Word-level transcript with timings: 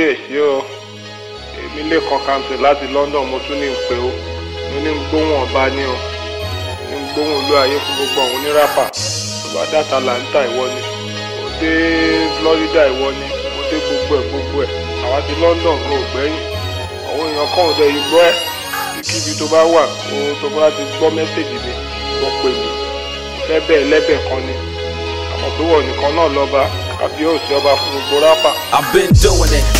kábíyèsí 0.00 0.38
o. 0.40 0.64
Èmi 1.60 1.82
lè 1.90 1.98
kàǹtì 2.26 2.54
láti 2.64 2.86
London 2.92 3.26
mo 3.30 3.38
tún 3.46 3.60
ní 3.60 3.68
ń 3.68 3.76
pè 3.88 3.96
ó. 4.00 4.10
Mo 4.70 4.76
ní 4.84 4.90
ń 4.96 5.00
gbóhùn 5.08 5.36
ọba 5.44 5.64
ní 5.76 5.82
o. 5.84 5.96
Ní 6.88 6.96
ń 6.96 7.04
gbóhùn 7.12 7.36
olú 7.38 7.54
ayé 7.62 7.76
fún 7.84 7.94
gbogbo 7.96 8.20
àwọn 8.24 8.36
oníràpà. 8.36 8.84
Bàbá 9.52 9.62
dàtà 9.72 9.98
là 10.06 10.14
ń 10.16 10.24
ìwọ 10.48 10.64
ni. 10.74 10.80
Mo 11.40 11.48
dé 11.60 11.72
Florida 12.38 12.82
ìwọ 12.92 13.08
ni. 13.18 13.26
Mo 13.54 13.60
dé 13.70 13.76
gbogbo 13.86 14.14
ẹ̀ 14.16 14.24
gbogbo 14.30 14.58
ẹ̀. 14.64 14.70
Àwa 15.04 15.18
ti 15.26 15.32
London 15.42 15.76
kò 15.88 15.94
gbẹ́yìn. 16.12 16.42
Àwọn 17.10 17.26
èèyàn 17.30 17.48
kan 17.54 17.64
ò 17.68 17.72
dẹ̀ 17.78 17.90
gbọ́ 18.08 18.22
ẹ̀. 18.28 18.34
Kíbi 19.08 19.32
tó 19.38 19.46
bá 19.52 19.60
wà 19.74 19.82
ohun 20.12 20.34
tó 20.40 20.48
bá 20.56 20.64
ti 20.76 20.82
gbọ́ 20.96 21.08
mẹ́sẹ̀gì 21.16 21.56
mi 21.64 21.72
wọ́n 22.20 22.34
pè 22.40 22.48
mí. 22.60 22.68
Ìfẹ́ 23.38 23.58
bẹ́ẹ̀ 23.68 23.88
lẹ́bẹ̀ 23.92 24.18
kan 24.28 24.40
ni. 24.48 24.54
Àmọ́ 25.34 25.48
pé 25.56 25.62
wọ́n 25.70 25.82
nìkan 25.88 26.12
náà 26.16 26.28
lọ́ba 26.36 26.62
àbí 27.04 27.22
òsì 27.32 27.50
ọba 27.58 27.72
fún 27.80 27.90
gbogbo 27.92 28.16
rápà. 28.26 28.50
I've 28.76 28.92
been 28.92 29.12
doing 29.22 29.54
it. 29.60 29.79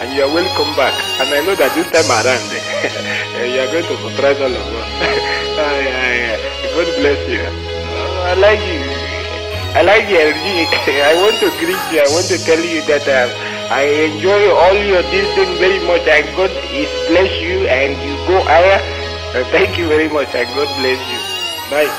and 0.00 0.12
you 0.14 0.22
are 0.24 0.32
welcome 0.32 0.70
back. 0.76 0.94
And 1.20 1.28
I 1.32 1.40
know 1.44 1.54
that 1.54 1.72
this 1.74 1.88
time 1.90 2.10
around 2.12 2.44
you 3.52 3.60
are 3.60 3.70
going 3.72 3.84
to 3.84 3.96
surprise 4.04 4.40
all 4.40 4.52
of 4.52 4.66
us. 4.76 4.88
God 6.76 6.92
bless 7.00 7.20
you. 7.28 7.40
I 7.40 8.34
like 8.34 8.60
you. 8.60 8.96
I 9.76 9.82
like 9.82 10.04
energy. 10.04 10.68
I 11.00 11.14
want 11.20 11.36
to 11.40 11.48
greet 11.60 11.80
you. 11.92 12.00
I 12.04 12.08
want 12.12 12.26
to 12.26 12.38
tell 12.44 12.60
you 12.60 12.82
that 12.84 13.08
uh, 13.08 13.72
I 13.72 13.82
enjoy 14.08 14.52
all 14.52 14.74
your 14.74 15.02
thing 15.08 15.24
very 15.58 15.80
much. 15.86 16.06
And 16.06 16.24
God 16.36 16.50
is 16.72 16.92
bless 17.08 17.32
you 17.40 17.66
and 17.66 17.92
you 18.04 18.16
go 18.26 18.42
higher. 18.44 18.80
Uh, 19.32 19.44
thank 19.50 19.78
you 19.78 19.88
very 19.88 20.08
much 20.08 20.34
and 20.34 20.48
God 20.54 20.68
bless 20.80 21.00
you. 21.08 21.20
Bye. 21.70 21.90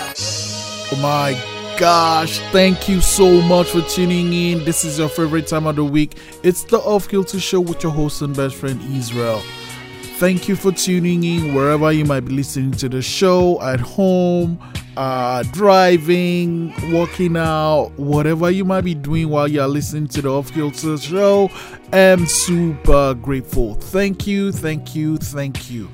Oh 0.92 1.00
my 1.02 1.57
gosh, 1.78 2.40
thank 2.52 2.90
you 2.90 3.00
so 3.02 3.40
much 3.44 3.68
for 3.68 3.82
tuning 3.82 4.34
in. 4.34 4.66
This 4.66 4.84
is 4.84 4.98
your 4.98 5.10
favorite 5.10 5.46
time 5.46 5.68
of 5.68 5.76
the 5.76 5.84
week. 5.84 6.18
It's 6.42 6.64
the 6.64 6.80
Off 6.80 7.08
Kilter 7.08 7.40
Show 7.40 7.62
with 7.62 7.84
your 7.84 7.92
host 7.92 8.24
and 8.24 8.36
best 8.36 8.56
friend 8.56 8.82
Israel. 8.96 9.42
Thank 10.18 10.48
you 10.48 10.56
for 10.56 10.72
tuning 10.72 11.24
in 11.24 11.54
wherever 11.54 11.92
you 11.92 12.04
might 12.04 12.22
be 12.22 12.34
listening 12.34 12.72
to 12.72 12.90
the 12.90 13.04
show 13.04 13.62
at 13.62 13.80
home, 13.80 14.60
uh, 14.98 15.44
driving, 15.52 16.74
working 16.92 17.38
out, 17.38 17.92
whatever 17.98 18.50
you 18.50 18.66
might 18.66 18.82
be 18.82 18.96
doing 18.96 19.30
while 19.30 19.48
you're 19.48 19.68
listening 19.68 20.08
to 20.08 20.22
the 20.24 20.30
Off 20.30 20.52
Kilter 20.54 20.98
Show. 20.98 21.52
I'm 21.94 22.26
super 22.26 23.14
grateful. 23.14 23.76
Thank 23.76 24.26
you, 24.26 24.52
thank 24.52 24.96
you, 24.96 25.18
thank 25.18 25.70
you. 25.70 25.88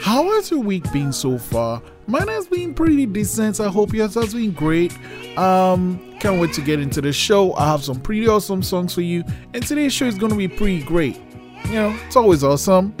How 0.00 0.24
has 0.32 0.50
your 0.50 0.60
week 0.60 0.90
been 0.92 1.12
so 1.12 1.36
far? 1.36 1.82
Mine 2.06 2.28
has 2.28 2.46
been 2.46 2.74
pretty 2.74 3.06
decent. 3.06 3.60
I 3.60 3.68
hope 3.68 3.94
yours 3.94 4.14
has 4.14 4.34
been 4.34 4.52
great. 4.52 4.92
Um, 5.38 6.14
can't 6.20 6.40
wait 6.40 6.52
to 6.54 6.60
get 6.60 6.80
into 6.80 7.00
the 7.00 7.12
show. 7.12 7.54
I 7.54 7.66
have 7.66 7.82
some 7.82 8.00
pretty 8.00 8.28
awesome 8.28 8.62
songs 8.62 8.94
for 8.94 9.00
you, 9.00 9.24
and 9.54 9.66
today's 9.66 9.92
show 9.92 10.06
is 10.06 10.18
gonna 10.18 10.36
be 10.36 10.48
pretty 10.48 10.82
great. 10.82 11.20
You 11.66 11.74
know, 11.74 11.98
it's 12.06 12.16
always 12.16 12.44
awesome 12.44 12.94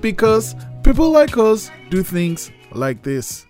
because 0.00 0.54
people 0.84 1.10
like 1.10 1.36
us 1.36 1.70
do 1.90 2.02
things 2.02 2.50
like 2.72 3.02
this. 3.02 3.46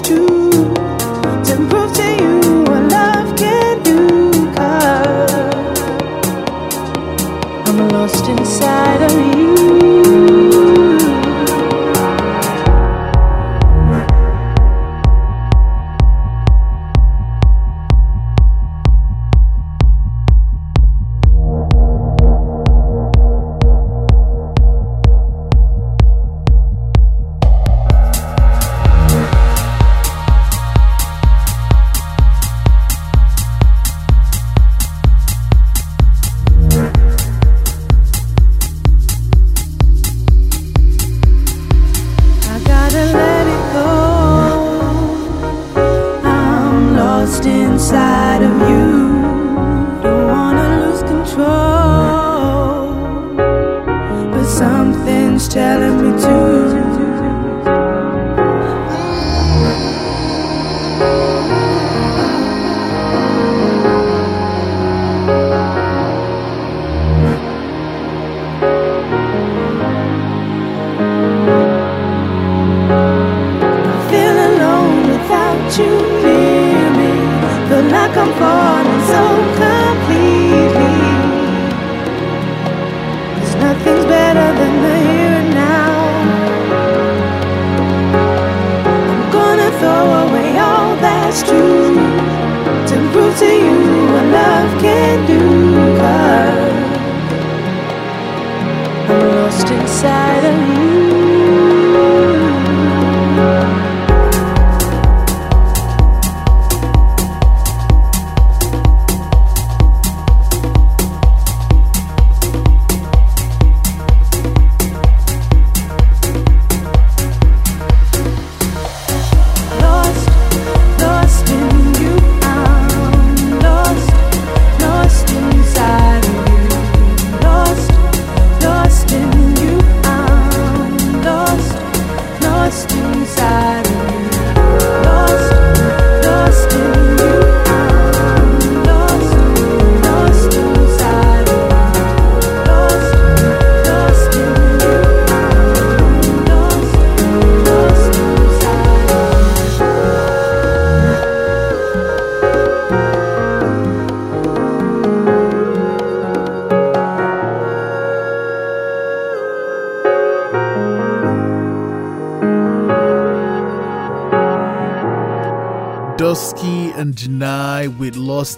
to 0.00 0.31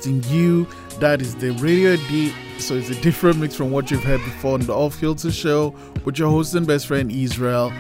in 0.07 0.23
You. 0.25 0.67
That 1.01 1.21
is 1.21 1.35
the 1.37 1.51
radio 1.53 1.97
D. 1.97 2.33
So 2.59 2.75
it's 2.75 2.91
a 2.91 3.01
different 3.01 3.39
mix 3.39 3.55
from 3.55 3.71
what 3.71 3.91
you've 3.91 4.05
heard 4.05 4.21
before 4.21 4.55
on 4.55 4.61
the 4.61 4.73
Off 4.73 4.99
Kilter 5.01 5.33
show 5.33 5.75
with 6.05 6.19
your 6.19 6.31
host 6.31 6.55
and 6.55 6.67
best 6.67 6.87
friend 6.87 7.11
Israel. 7.11 7.73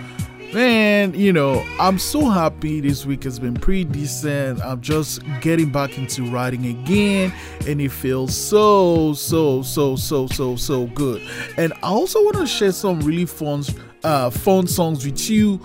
Man, 0.52 1.14
you 1.14 1.32
know, 1.32 1.66
I'm 1.80 1.98
so 1.98 2.30
happy 2.30 2.80
this 2.80 3.04
week 3.04 3.24
has 3.24 3.40
been 3.40 3.54
pretty 3.54 3.84
decent. 3.84 4.60
I'm 4.62 4.80
just 4.80 5.20
getting 5.40 5.70
back 5.70 5.98
into 5.98 6.30
writing 6.30 6.66
again, 6.66 7.32
and 7.66 7.80
it 7.80 7.88
feels 7.90 8.36
so, 8.36 9.14
so, 9.14 9.62
so, 9.62 9.96
so, 9.96 10.28
so, 10.28 10.54
so 10.54 10.86
good. 10.88 11.22
And 11.56 11.72
I 11.82 11.88
also 11.88 12.22
want 12.22 12.36
to 12.36 12.46
share 12.46 12.70
some 12.70 13.00
really 13.00 13.26
fun, 13.26 13.64
uh, 14.04 14.30
fun 14.30 14.68
songs 14.68 15.04
with 15.04 15.28
you. 15.28 15.60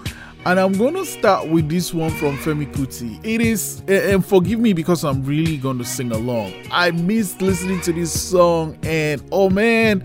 And 0.49 0.59
I'm 0.59 0.73
gonna 0.73 1.05
start 1.05 1.47
with 1.47 1.69
this 1.69 1.93
one 1.93 2.09
from 2.09 2.35
Femi 2.35 2.73
Kuti. 2.73 3.23
It 3.23 3.39
is, 3.39 3.83
and 3.87 4.25
forgive 4.25 4.59
me 4.59 4.73
because 4.73 5.03
I'm 5.03 5.23
really 5.23 5.57
gonna 5.57 5.85
sing 5.85 6.11
along. 6.11 6.51
I 6.71 6.89
missed 6.89 7.39
listening 7.39 7.81
to 7.81 7.93
this 7.93 8.11
song, 8.11 8.75
and 8.81 9.21
oh 9.31 9.51
man, 9.51 10.03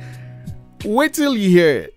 wait 0.84 1.14
till 1.14 1.34
you 1.34 1.48
hear 1.48 1.70
it. 1.84 1.93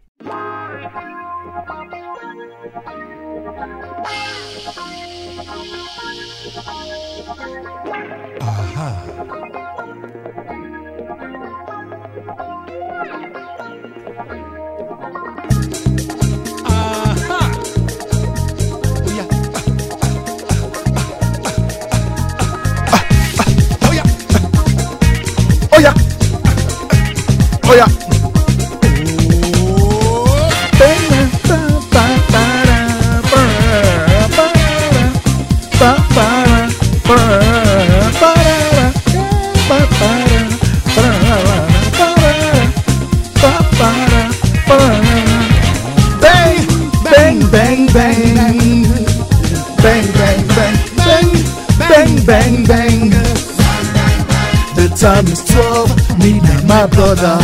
My 56.78 56.86
brother. 56.86 57.38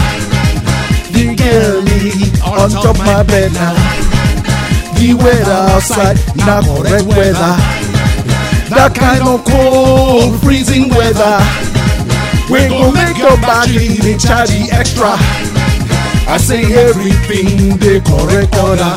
The 1.10 1.34
girlie 1.34 2.30
on 2.46 2.70
top 2.70 2.98
my 3.00 3.24
bed 3.24 3.52
now. 3.54 3.74
The 4.94 5.16
weather 5.18 5.74
outside, 5.74 6.18
not 6.46 6.62
correct 6.66 7.08
weather. 7.18 7.56
That 8.70 8.94
kind 8.94 9.26
of 9.26 9.44
cold, 9.44 10.40
freezing 10.44 10.90
weather. 10.90 11.42
We 12.46 12.70
gon' 12.70 12.94
make 12.94 13.18
your 13.18 13.38
body 13.42 13.98
they 14.06 14.18
charge 14.22 14.50
the 14.54 14.70
extra. 14.70 15.18
I 16.30 16.38
say 16.38 16.62
everything 16.70 17.78
they 17.78 18.02
correct 18.06 18.54
order. 18.62 18.94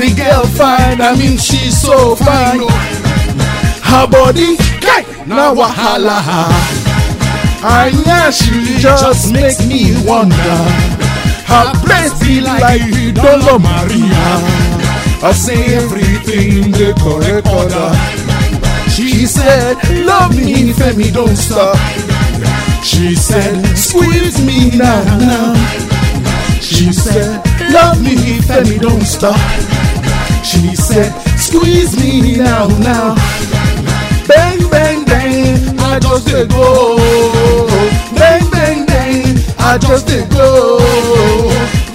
The 0.00 0.14
girl 0.16 0.46
fine, 0.56 1.02
I 1.02 1.14
mean 1.14 1.36
she's 1.36 1.76
so 1.76 2.16
fine. 2.16 2.64
Her 3.84 4.06
body, 4.06 4.56
now 5.26 5.52
wahala. 5.54 6.69
And 7.62 7.94
yeah, 8.06 8.30
she 8.30 8.78
just 8.78 9.32
makes 9.32 9.60
me 9.66 9.92
wonder. 10.06 10.56
Her 11.44 11.72
breast 11.84 12.22
be 12.22 12.40
like 12.40 12.80
Dolo 13.12 13.58
Maria. 13.58 14.24
I 15.22 15.32
say 15.36 15.76
everything 15.76 16.64
in 16.64 16.70
the 16.70 16.96
correct 16.96 17.46
order. 17.52 17.92
She 18.88 19.26
said, 19.26 19.76
Love 20.06 20.34
me, 20.34 20.72
Femi, 20.72 21.12
don't 21.12 21.36
stop. 21.36 21.76
She 22.82 23.14
said, 23.14 23.62
Squeeze 23.76 24.42
me 24.42 24.70
now, 24.78 25.04
now. 25.18 25.54
She 26.62 26.90
said, 26.94 27.44
Love 27.70 28.00
me, 28.02 28.38
Femi, 28.40 28.80
don't 28.80 29.02
stop. 29.04 29.36
She 30.42 30.74
said, 30.74 31.12
Squeeze 31.36 31.94
me 32.00 32.38
now, 32.38 32.68
now. 32.78 33.14
Bang, 34.26 34.58
bang, 34.70 35.04
bang, 35.04 35.19
I 35.92 35.98
just 35.98 36.26
dey 36.26 36.46
go. 36.46 36.96
Bang, 38.16 38.50
bang, 38.50 38.86
bang, 38.86 39.36
I 39.58 39.78
just 39.78 40.06
dey 40.06 40.26
go. 40.28 40.78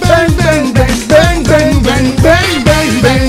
Bang, 0.00 0.30
bang, 0.36 0.72
bang, 0.74 0.98
bang, 1.08 1.42
bang, 1.44 1.82
bang, 1.82 2.16
bang, 2.22 2.64
bang, 2.64 3.02
bang. 3.02 3.25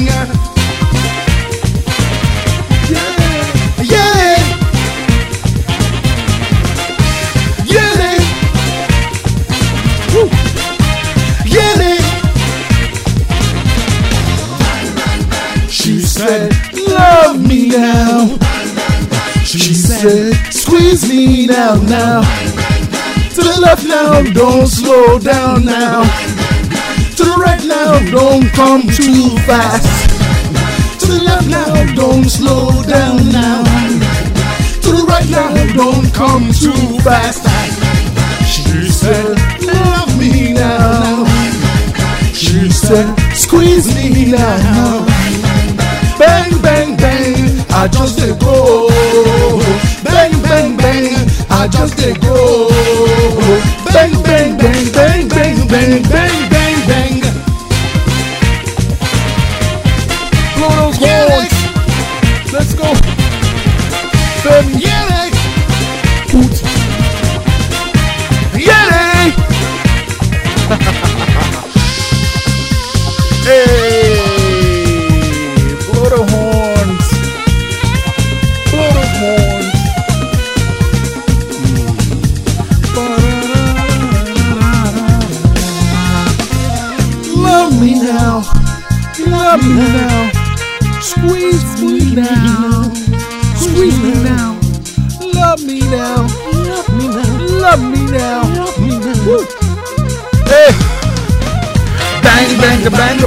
Me 21.27 21.45
now, 21.45 21.75
now. 21.75 22.21
To 23.35 23.41
the 23.43 23.57
left 23.61 23.85
now, 23.85 24.21
don't 24.33 24.67
slow 24.67 25.19
down 25.19 25.65
now. 25.65 26.03
To 27.17 27.23
the 27.29 27.35
right 27.37 27.63
now, 27.65 27.99
don't 28.11 28.47
come 28.53 28.81
too 28.83 29.35
fast. 29.45 30.09
To 31.01 31.07
the 31.07 31.23
left 31.23 31.47
now, 31.47 31.73
don't 31.95 32.29
slow 32.29 32.69
down 32.83 33.17
now. 33.31 33.63
To 34.83 34.89
the 34.97 35.05
right 35.07 35.29
now, 35.29 35.51
don't 35.73 36.13
come 36.13 36.45
too 36.63 36.99
fast. 36.99 37.43
She 38.47 38.89
said, 38.89 39.37
Love 39.61 40.17
me 40.17 40.53
now. 40.53 41.25
She 42.33 42.69
said, 42.69 43.07
Squeeze 43.33 43.87
me 43.95 44.31
now. 44.31 45.05
Bang, 46.17 46.61
bang, 46.61 46.95
bang, 46.97 47.35
I 47.69 47.87
just 47.91 48.17
dey 48.17 48.35
go. 48.39 49.36
Bang, 51.57 51.69
bang, 51.69 51.77
bang, 51.77 51.87
I 51.87 51.87
just 51.87 51.97
dey 51.97 52.13
go. 52.13 52.69
Bang, 53.91 54.13
bang, 54.23 54.57
bang, 54.57 54.91
bang, 54.93 55.27
bang, 55.27 55.67
bang, 55.67 56.03
bang, 56.03 56.49
bang, 56.51 56.77
bang. 56.87 57.21
Blow 60.55 60.69
those 60.69 60.97
horns. 61.01 61.55
Let's 62.53 62.73
go. 62.75 62.93
Femi. 64.43 64.81
Hoot. 64.83 65.26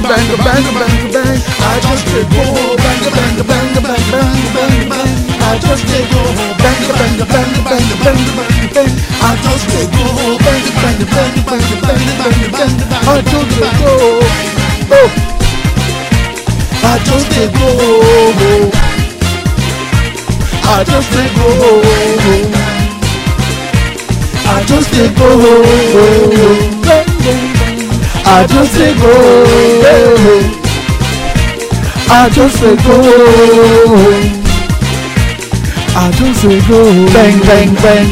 Bang, 0.01 0.27
bang, 0.27 0.37
bang, 0.37 0.37
bang, 0.45 0.63
bang, 0.73 0.73
bang, 0.73 1.11
bang. 1.13 1.37
I 1.61 1.79
just 1.81 2.05
did 2.09 2.27
go. 2.31 2.43
Bang, 2.77 3.01
bang, 3.15 3.37
bang, 3.49 3.69
bang, 3.81 4.03
bang, 4.11 4.37
bang, 4.55 4.89
bang. 4.89 5.13
I 5.41 5.59
just 5.61 5.85
did 5.87 6.05
go. 6.11 6.21
Bang, 6.61 6.81
bang, 6.97 7.17
bang, 7.17 7.51
bang, 7.65 7.85
bang, 8.01 8.01
bang, 8.03 8.21
bang. 8.73 8.93
I 9.21 9.37
just 9.43 9.65
did 9.69 9.89
go. 9.91 10.05
Bang, 10.41 10.65
bang, 10.81 11.01
bang, 11.13 11.35
bang, 11.45 11.65
bang, 11.81 12.03
bang, 12.17 12.39
bang. 12.51 12.75
I 13.05 13.21
just 13.21 13.49
did 13.57 13.73
go. 13.81 13.93
Oh. 14.91 15.09
I 16.83 16.97
just 17.05 17.27
did 17.31 17.51
go. 17.53 17.69
I 20.63 20.83
just 20.83 21.09
did 21.11 21.31
go. 21.35 21.47
I 24.45 24.63
just 24.65 24.89
did 24.91 25.11
go. 25.15 25.29
I 28.33 28.47
just 28.47 28.73
did 28.75 28.97
go. 28.97 29.11
I 32.09 32.29
just 32.29 32.59
did 32.61 32.77
go. 32.83 32.97
I 35.95 36.11
just 36.17 36.41
did 36.41 36.63
go. 36.67 36.81
Bang, 37.13 37.39
bang, 37.41 37.73
bang. 37.83 38.07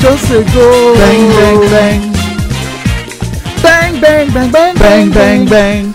Just 0.00 0.28
did 0.28 0.46
go. 0.54 0.94
Bang, 0.94 1.28
bang, 1.36 1.60
bang. 1.70 2.00
Bang, 3.62 4.00
bang, 4.00 4.32
bang, 4.32 4.50
bang, 4.52 4.74
bang, 4.76 5.10
bang, 5.10 5.46
bang. 5.46 5.92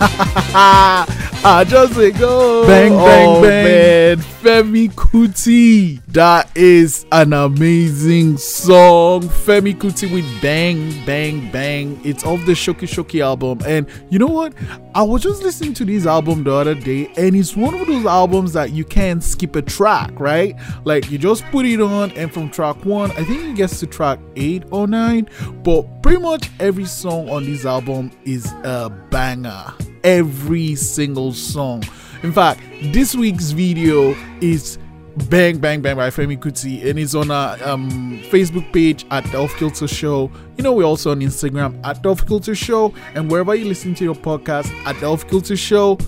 I 1.46 1.64
just 1.66 1.94
say 1.94 2.10
go. 2.10 2.66
Bang, 2.66 2.96
bang, 2.96 3.28
Oh, 3.28 3.42
bang. 3.42 4.33
Femi 4.44 4.90
Kuti. 4.90 6.02
That 6.08 6.54
is 6.54 7.06
an 7.12 7.32
amazing 7.32 8.36
song. 8.36 9.22
Femi 9.22 9.74
Kuti 9.74 10.12
with 10.12 10.42
Bang, 10.42 10.92
Bang, 11.06 11.50
Bang. 11.50 11.98
It's 12.04 12.24
off 12.24 12.44
the 12.44 12.52
Shoki 12.52 12.86
Shoki 12.86 13.22
album. 13.22 13.60
And 13.66 13.88
you 14.10 14.18
know 14.18 14.26
what? 14.26 14.52
I 14.94 15.02
was 15.02 15.22
just 15.22 15.42
listening 15.42 15.72
to 15.72 15.86
this 15.86 16.04
album 16.04 16.44
the 16.44 16.52
other 16.52 16.74
day, 16.74 17.10
and 17.16 17.34
it's 17.34 17.56
one 17.56 17.72
of 17.72 17.86
those 17.86 18.04
albums 18.04 18.52
that 18.52 18.72
you 18.72 18.84
can't 18.84 19.24
skip 19.24 19.56
a 19.56 19.62
track, 19.62 20.10
right? 20.20 20.54
Like 20.84 21.10
you 21.10 21.16
just 21.16 21.42
put 21.46 21.64
it 21.64 21.80
on, 21.80 22.10
and 22.10 22.30
from 22.30 22.50
track 22.50 22.84
one, 22.84 23.12
I 23.12 23.24
think 23.24 23.44
it 23.44 23.56
gets 23.56 23.80
to 23.80 23.86
track 23.86 24.18
eight 24.36 24.64
or 24.70 24.86
nine. 24.86 25.26
But 25.62 26.02
pretty 26.02 26.20
much 26.20 26.50
every 26.60 26.84
song 26.84 27.30
on 27.30 27.46
this 27.46 27.64
album 27.64 28.10
is 28.26 28.52
a 28.62 28.90
banger 29.08 29.72
every 30.04 30.74
single 30.74 31.32
song. 31.32 31.82
In 32.24 32.32
fact, 32.32 32.62
this 32.84 33.14
week's 33.14 33.50
video 33.50 34.16
is 34.40 34.78
Bang 35.28 35.58
Bang 35.58 35.82
Bang 35.82 35.96
by 35.96 36.08
Femi 36.08 36.38
Kuti 36.38 36.88
and 36.88 36.98
it's 36.98 37.14
on 37.14 37.30
our 37.30 37.62
um, 37.62 38.18
Facebook 38.30 38.72
page 38.72 39.04
at 39.10 39.24
the 39.24 39.36
Off 39.36 39.54
Kilter 39.56 39.86
Show. 39.86 40.32
You 40.56 40.64
know, 40.64 40.72
we're 40.72 40.86
also 40.86 41.10
on 41.10 41.20
Instagram 41.20 41.78
at 41.84 42.02
the 42.02 42.08
Off 42.08 42.26
Kilter 42.26 42.54
Show 42.54 42.94
and 43.14 43.30
wherever 43.30 43.54
you 43.54 43.66
listen 43.66 43.94
to 43.96 44.04
your 44.04 44.14
podcast 44.14 44.72
at 44.86 44.98
the 45.00 45.06
Off 45.06 45.28
Kilter 45.28 45.54
Show. 45.54 45.98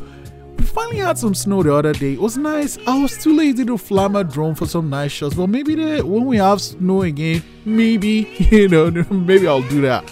We 0.56 0.64
finally 0.64 0.96
had 0.96 1.18
some 1.18 1.34
snow 1.34 1.62
the 1.62 1.74
other 1.74 1.92
day. 1.92 2.14
It 2.14 2.20
was 2.22 2.38
nice. 2.38 2.78
I 2.86 2.98
was 2.98 3.22
too 3.22 3.36
lazy 3.36 3.66
to 3.66 3.76
fly 3.76 4.08
my 4.08 4.22
drone 4.22 4.54
for 4.54 4.66
some 4.66 4.88
nice 4.88 5.12
shots, 5.12 5.34
but 5.34 5.48
maybe 5.48 5.74
the, 5.74 6.00
when 6.00 6.24
we 6.24 6.38
have 6.38 6.62
snow 6.62 7.02
again, 7.02 7.42
maybe 7.66 8.26
you 8.50 8.68
know, 8.68 8.90
maybe 9.10 9.46
I'll 9.46 9.68
do 9.68 9.82
that. 9.82 10.10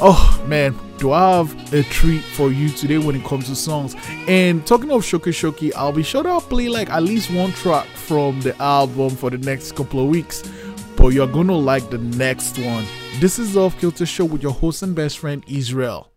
Oh 0.00 0.44
man, 0.46 0.78
do 1.02 1.10
I 1.10 1.38
have 1.38 1.74
a 1.74 1.82
treat 1.82 2.22
for 2.22 2.52
you 2.52 2.68
today 2.68 2.96
when 2.96 3.16
it 3.16 3.24
comes 3.24 3.48
to 3.48 3.56
songs? 3.56 3.96
And 4.28 4.64
talking 4.64 4.92
of 4.92 5.02
Shoki 5.02 5.32
Shoki, 5.32 5.72
I'll 5.74 5.90
be 5.90 6.04
sure 6.04 6.22
to 6.22 6.38
play 6.38 6.68
like 6.68 6.90
at 6.90 7.02
least 7.02 7.28
one 7.32 7.50
track 7.54 7.88
from 7.88 8.40
the 8.42 8.56
album 8.62 9.10
for 9.10 9.28
the 9.28 9.38
next 9.38 9.74
couple 9.74 9.98
of 9.98 10.06
weeks. 10.06 10.44
But 10.96 11.08
you're 11.08 11.26
gonna 11.26 11.56
like 11.56 11.90
the 11.90 11.98
next 11.98 12.56
one. 12.56 12.84
This 13.18 13.40
is 13.40 13.54
the 13.54 13.62
Off 13.62 13.80
Kilter 13.80 14.06
Show 14.06 14.26
with 14.26 14.44
your 14.44 14.52
host 14.52 14.84
and 14.84 14.94
best 14.94 15.18
friend 15.18 15.42
Israel. 15.48 16.11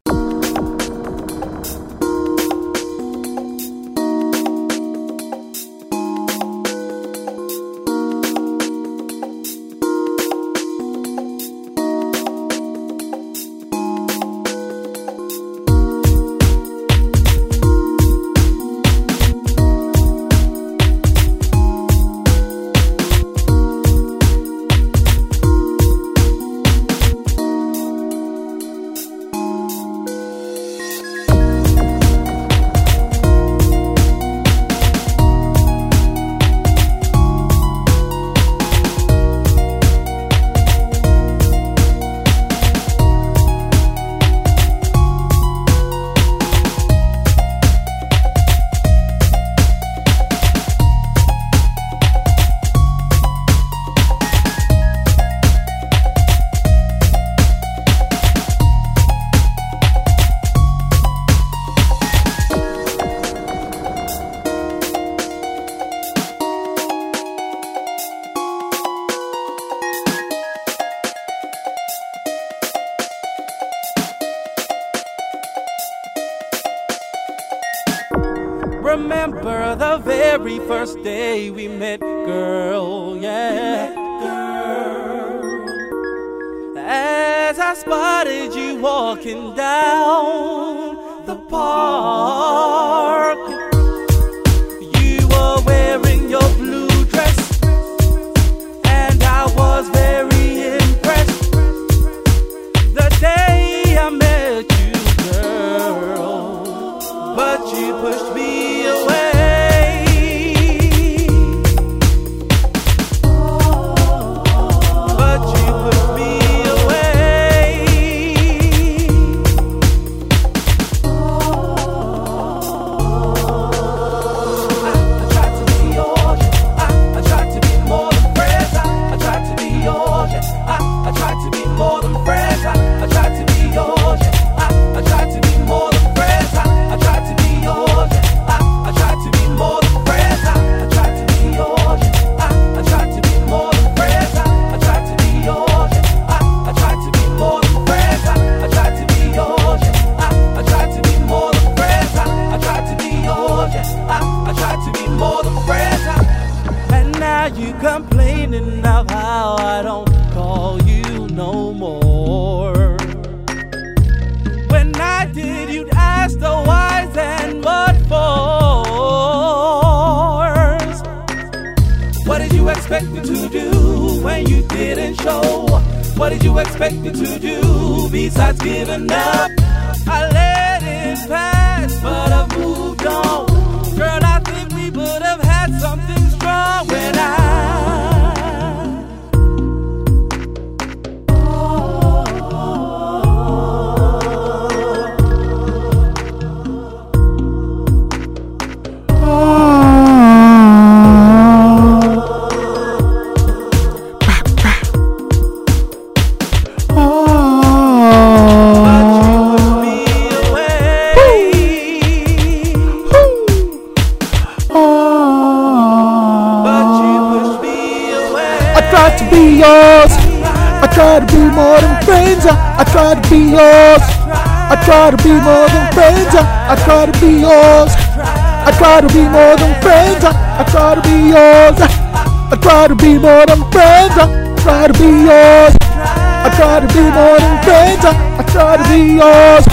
More 233.25 233.46
than 233.48 233.65
friends. 233.74 234.13
I 234.22 234.29
tried 234.62 234.94
to 234.94 235.00
be 235.01 235.10
yours. 235.25 235.74
I 235.82 236.50
tried 236.58 236.82
to 236.86 236.89
be 236.94 237.01
more 237.10 237.38
than 237.41 237.58
friends. 237.65 238.05
I 238.05 238.44
tried 238.53 238.77
to 238.77 238.86
be 238.94 239.01
yours. 239.17 239.65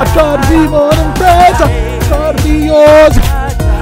I 0.00 0.04
tried 0.14 0.40
to 0.40 0.48
be 0.48 0.60
more 0.72 0.92
than 0.96 1.10
friends. 1.20 1.58
I 1.60 1.68
tried 2.08 2.32
to 2.38 2.42
be 2.44 2.54
yours. 2.72 3.14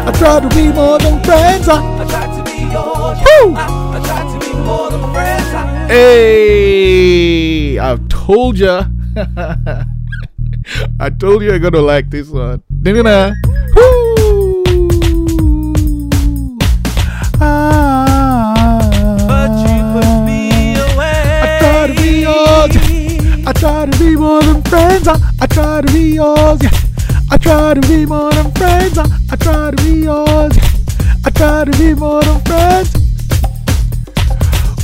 I 0.08 0.12
tried 0.18 0.42
to 0.42 0.48
be 0.56 0.64
more 0.74 0.98
than 0.98 1.22
friends. 1.22 1.68
I 1.68 1.78
tried 2.10 2.32
to 2.34 2.42
be 2.50 2.58
yours. 2.74 3.18
I, 3.22 3.54
I 3.94 3.98
tried 4.08 4.26
to 4.34 4.38
be 4.42 4.52
more 4.66 4.90
than 4.90 5.02
friends. 5.14 5.48
Hey, 5.88 7.78
I've 7.78 8.08
told 8.08 8.58
ya. 8.58 8.86
I 10.98 11.10
told 11.10 11.42
you 11.42 11.50
you're 11.50 11.60
gonna 11.60 11.80
like 11.80 12.10
this 12.10 12.28
one. 12.28 12.64
I 23.48 23.52
try 23.52 23.86
to 23.86 23.96
be 23.98 24.16
more 24.16 24.42
than 24.42 24.60
friends. 24.64 25.06
I, 25.06 25.16
I 25.40 25.46
try 25.46 25.80
to 25.80 25.92
be 25.92 26.14
yours. 26.14 26.60
Yeah. 26.60 26.70
I 27.30 27.36
try 27.36 27.74
to 27.74 27.80
be 27.82 28.04
more 28.04 28.32
than 28.32 28.50
friends. 28.52 28.98
I, 28.98 29.04
I 29.30 29.36
try 29.36 29.70
to 29.70 29.76
be 29.84 30.00
yours. 30.00 30.56
Yeah. 30.56 31.14
I 31.24 31.30
try 31.30 31.64
to 31.64 31.70
be 31.78 31.94
more 31.94 32.22
than 32.22 32.40
friends. 32.40 32.92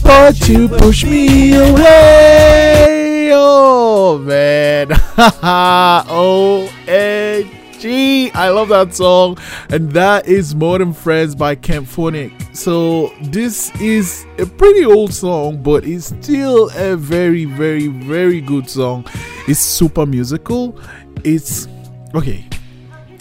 But 0.04 0.48
you 0.48 0.68
push 0.68 1.04
me 1.04 1.56
away. 1.56 3.30
Oh 3.34 4.18
man. 4.18 4.92
O-M-G. 7.84 8.30
I 8.32 8.48
love 8.50 8.68
that 8.68 8.94
song. 8.94 9.38
And 9.70 9.90
that 9.92 10.26
is 10.26 10.54
More 10.54 10.78
Than 10.78 10.92
Friends 10.92 11.34
by 11.34 11.56
Kentphonik. 11.56 12.56
So 12.56 13.12
this 13.22 13.74
is 13.80 14.24
a 14.38 14.46
pretty 14.46 14.84
old 14.84 15.12
song, 15.12 15.62
but 15.62 15.84
it's 15.84 16.06
still 16.06 16.70
a 16.74 16.96
very, 16.96 17.44
very, 17.44 17.88
very 17.88 18.40
good 18.40 18.68
song. 18.68 19.06
It's 19.48 19.60
super 19.60 20.06
musical. 20.06 20.78
It's 21.24 21.68
okay. 22.14 22.48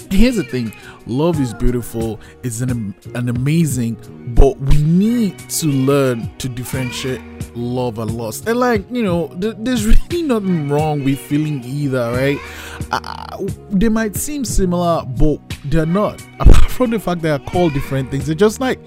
Here's 0.10 0.36
the 0.36 0.44
thing 0.44 0.74
love 1.08 1.40
is 1.40 1.54
beautiful, 1.54 2.20
it's 2.44 2.62
an, 2.62 2.96
an 3.16 3.30
amazing, 3.30 3.96
but 4.36 4.58
we 4.60 4.82
need 4.82 5.38
to 5.50 5.68
learn 5.68 6.36
to 6.38 6.50
differentiate 6.50 7.22
love 7.56 8.00
and 8.00 8.12
lust. 8.12 8.48
And, 8.48 8.60
like, 8.60 8.86
you 8.92 9.04
know, 9.04 9.28
th- 9.40 9.56
there's 9.60 9.86
really 10.12 10.24
nothing 10.24 10.70
wrong 10.70 11.04
with 11.04 11.20
feeling 11.20 11.64
either, 11.64 12.12
right? 12.12 12.40
They 13.72 13.90
might 13.90 14.16
seem 14.16 14.46
similar, 14.46 15.06
but 15.06 15.40
they're 15.66 15.86
not. 15.86 16.22
Apart 16.40 16.72
from 16.72 16.90
the 16.92 17.00
fact 17.00 17.22
they 17.22 17.32
are 17.32 17.40
called 17.40 17.74
different 17.74 18.12
things, 18.12 18.26
they're 18.26 18.36
just 18.36 18.60
like 18.60 18.80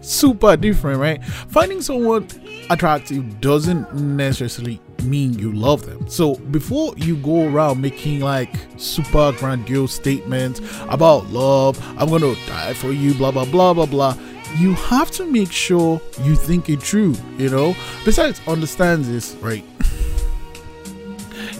super 0.00 0.56
different, 0.56 1.00
right? 1.00 1.24
Finding 1.24 1.80
someone 1.80 2.28
attractive 2.70 3.40
doesn't 3.40 3.94
necessarily 3.94 4.80
mean 5.04 5.38
you 5.38 5.52
love 5.52 5.86
them. 5.86 6.08
So 6.08 6.36
before 6.36 6.94
you 6.96 7.16
go 7.16 7.48
around 7.48 7.80
making 7.80 8.20
like 8.20 8.54
super 8.76 9.32
grandiose 9.32 9.92
statements 9.92 10.60
about 10.88 11.26
love, 11.28 11.80
I'm 11.98 12.08
gonna 12.08 12.34
die 12.46 12.74
for 12.74 12.92
you, 12.92 13.14
blah 13.14 13.30
blah 13.30 13.44
blah 13.44 13.74
blah 13.74 13.86
blah. 13.86 14.16
You 14.58 14.74
have 14.74 15.10
to 15.12 15.24
make 15.24 15.50
sure 15.50 16.00
you 16.22 16.36
think 16.36 16.68
it 16.68 16.82
through, 16.82 17.14
you 17.38 17.48
know. 17.48 17.74
Besides, 18.04 18.40
understand 18.46 19.06
this, 19.06 19.34
right? 19.36 19.64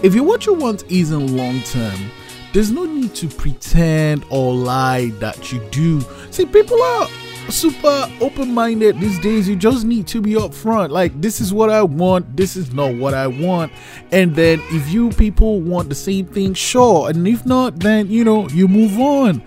if 0.03 0.15
you 0.15 0.23
what 0.23 0.45
you 0.45 0.55
want 0.55 0.85
isn't 0.91 1.37
long 1.37 1.61
term, 1.63 2.11
there's 2.53 2.71
no 2.71 2.85
need 2.85 3.15
to 3.15 3.29
pretend 3.29 4.27
or 4.29 4.53
lie 4.53 5.09
that 5.21 5.53
you 5.53 5.61
do. 5.71 6.03
See, 6.31 6.45
people 6.45 6.83
are 6.83 7.09
super 7.51 8.11
open-minded 8.21 9.01
these 9.01 9.19
days. 9.21 9.49
You 9.49 9.57
just 9.57 9.85
need 9.85 10.07
to 10.09 10.21
be 10.21 10.33
upfront. 10.33 10.91
Like, 10.91 11.21
this 11.21 11.41
is 11.41 11.53
what 11.53 11.71
I 11.71 11.83
want, 11.83 12.37
this 12.37 12.57
is 12.57 12.73
not 12.73 12.95
what 12.95 13.15
I 13.15 13.27
want. 13.27 13.73
And 14.11 14.35
then 14.35 14.61
if 14.71 14.91
you 14.91 15.11
people 15.11 15.61
want 15.61 15.89
the 15.89 15.95
same 15.95 16.27
thing, 16.27 16.55
sure. 16.55 17.11
And 17.11 17.27
if 17.27 17.45
not, 17.47 17.81
then 17.81 18.11
you 18.11 18.25
know, 18.25 18.49
you 18.49 18.69
move 18.69 18.99
on. 18.99 19.43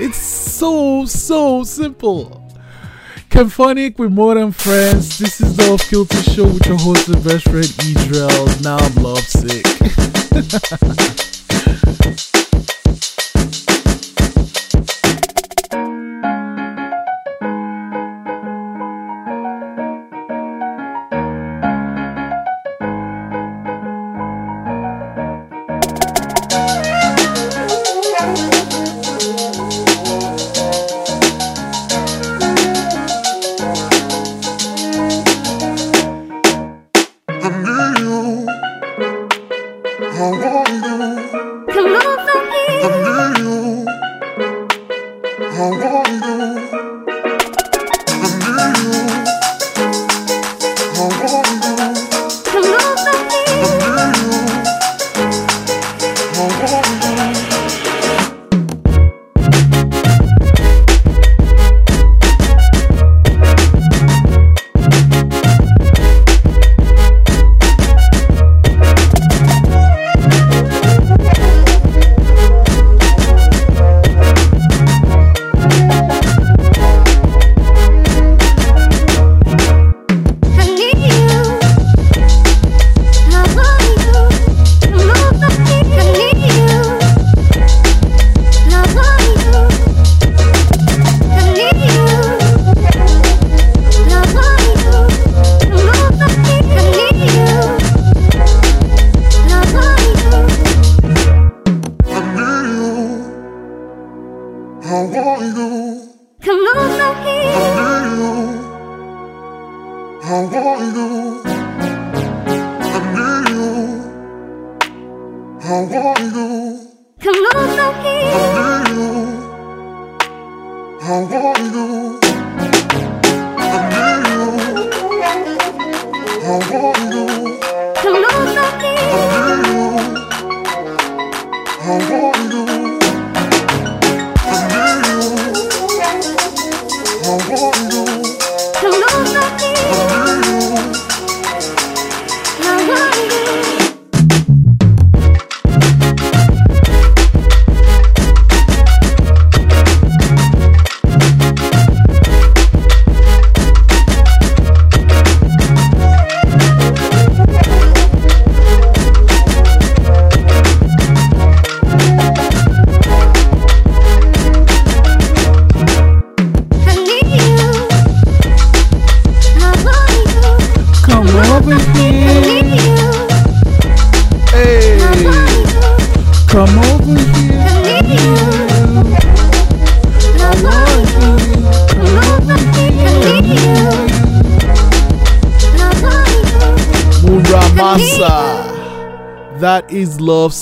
It's 0.00 0.18
so 0.18 1.06
so 1.06 1.64
simple. 1.64 2.44
Kentphonik 3.30 3.98
with 3.98 4.12
more 4.12 4.34
than 4.34 4.52
friends. 4.52 5.18
This 5.18 5.40
is 5.40 5.56
the 5.56 5.70
Off 5.70 5.88
Kilter 5.88 6.22
Show 6.22 6.44
with 6.44 6.66
your 6.66 6.78
host 6.78 7.08
and 7.08 7.22
best 7.22 7.44
friend 7.44 7.64
Israel. 7.80 8.46
Now 8.62 8.78
I'm 8.78 8.94
love 9.02 9.18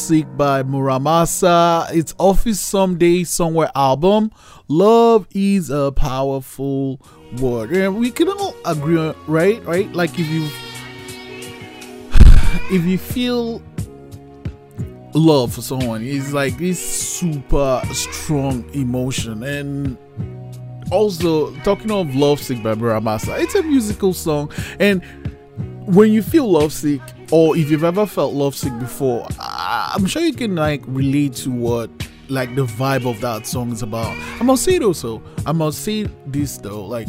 Sick 0.07 0.37
by 0.37 0.63
Mura 0.63 1.01
Masa. 1.01 1.93
It's 1.93 2.15
Office 2.21 2.61
Someday 2.61 3.25
Somewhere 3.25 3.73
album. 3.75 4.31
Love 4.69 5.27
is 5.33 5.69
a 5.69 5.91
powerful 5.91 7.01
word. 7.41 7.73
And 7.73 7.99
we 7.99 8.13
can 8.13 8.29
all 8.29 8.55
agree 8.65 8.99
on 8.99 9.17
right? 9.27 9.61
Right? 9.65 9.93
Like 9.93 10.17
if 10.17 10.29
you 10.29 10.45
if 12.71 12.85
you 12.85 12.99
feel 12.99 13.61
love 15.13 15.53
for 15.53 15.63
someone, 15.63 16.05
it's 16.05 16.33
like 16.33 16.57
this 16.57 16.79
super 16.79 17.83
strong 17.93 18.65
emotion. 18.75 19.43
And 19.43 19.99
also 20.93 21.53
talking 21.63 21.91
of 21.91 22.15
Love 22.15 22.39
Sick 22.39 22.63
by 22.63 22.77
Mura 22.77 23.01
Masa, 23.01 23.41
it's 23.41 23.57
a 23.57 23.63
musical 23.65 24.13
song 24.13 24.53
and 24.79 25.03
when 25.87 26.13
you 26.13 26.23
feel 26.23 26.51
lovesick 26.51 27.01
or 27.31 27.57
if 27.57 27.71
you've 27.71 27.85
ever 27.85 28.07
felt 28.07 28.35
lovesick 28.35 28.77
before 28.79 29.27
i'm 29.67 30.07
sure 30.07 30.23
you 30.23 30.33
can 30.33 30.55
like 30.55 30.83
relate 30.87 31.35
to 31.35 31.51
what 31.51 31.91
like 32.29 32.55
the 32.55 32.65
vibe 32.65 33.09
of 33.09 33.21
that 33.21 33.47
song 33.47 33.71
is 33.71 33.83
about. 33.83 34.17
I 34.41 34.43
must 34.43 34.65
say 34.65 34.77
it 34.77 34.83
also 34.83 35.23
i 35.45 35.53
must 35.53 35.83
say 35.83 36.09
this 36.27 36.59
though 36.59 36.85
like 36.85 37.09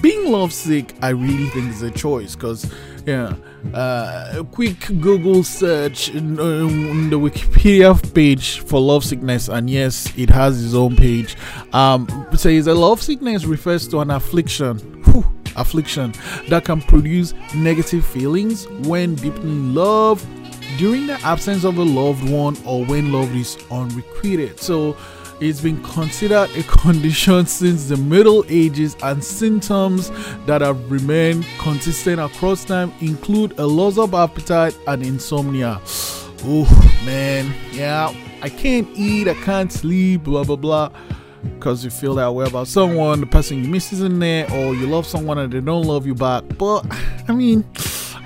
being 0.00 0.30
lovesick 0.30 0.94
i 1.02 1.08
really 1.08 1.48
think 1.48 1.70
is 1.70 1.82
a 1.82 1.90
choice 1.90 2.36
because 2.36 2.72
yeah 3.04 3.34
uh, 3.74 4.34
a 4.38 4.44
quick 4.44 4.78
google 5.00 5.42
search 5.42 6.08
in, 6.10 6.38
in 6.38 7.10
the 7.10 7.18
wikipedia 7.18 8.14
page 8.14 8.60
for 8.60 8.80
lovesickness 8.80 9.48
and 9.48 9.68
yes 9.68 10.12
it 10.16 10.30
has 10.30 10.64
its 10.64 10.74
own 10.74 10.96
page. 10.96 11.36
Um 11.72 12.06
says 12.34 12.66
a 12.66 12.74
lovesickness 12.74 13.44
refers 13.44 13.88
to 13.88 14.00
an 14.00 14.10
affliction 14.10 14.78
whew, 15.04 15.24
affliction 15.56 16.12
that 16.48 16.64
can 16.64 16.80
produce 16.80 17.34
negative 17.54 18.04
feelings 18.06 18.68
when 18.86 19.14
deeply 19.16 19.50
in 19.50 19.74
love 19.74 20.24
during 20.78 21.06
the 21.06 21.20
absence 21.22 21.64
of 21.64 21.78
a 21.78 21.82
loved 21.82 22.28
one 22.28 22.56
or 22.66 22.84
when 22.86 23.12
love 23.12 23.34
is 23.34 23.58
unrequited 23.70 24.58
so 24.58 24.96
it's 25.42 25.60
been 25.60 25.82
considered 25.82 26.50
a 26.56 26.62
condition 26.68 27.46
since 27.46 27.88
the 27.88 27.96
Middle 27.96 28.44
Ages, 28.48 28.96
and 29.02 29.22
symptoms 29.24 30.10
that 30.46 30.60
have 30.60 30.88
remained 30.88 31.44
consistent 31.58 32.20
across 32.20 32.64
time 32.64 32.92
include 33.00 33.58
a 33.58 33.66
loss 33.66 33.98
of 33.98 34.14
appetite 34.14 34.78
and 34.86 35.02
insomnia. 35.02 35.80
Oh 36.44 37.00
man, 37.04 37.52
yeah, 37.72 38.14
I 38.40 38.50
can't 38.50 38.88
eat, 38.96 39.26
I 39.26 39.34
can't 39.34 39.72
sleep, 39.72 40.22
blah 40.22 40.44
blah 40.44 40.54
blah. 40.54 40.90
Because 41.42 41.84
you 41.84 41.90
feel 41.90 42.14
that 42.14 42.32
way 42.32 42.46
about 42.46 42.68
someone, 42.68 43.18
the 43.18 43.26
person 43.26 43.64
you 43.64 43.68
miss 43.68 43.92
isn't 43.92 44.20
there, 44.20 44.48
or 44.52 44.76
you 44.76 44.86
love 44.86 45.06
someone 45.06 45.38
and 45.38 45.52
they 45.52 45.60
don't 45.60 45.84
love 45.84 46.06
you 46.06 46.14
back. 46.14 46.44
But 46.56 46.86
I 47.26 47.32
mean, 47.32 47.64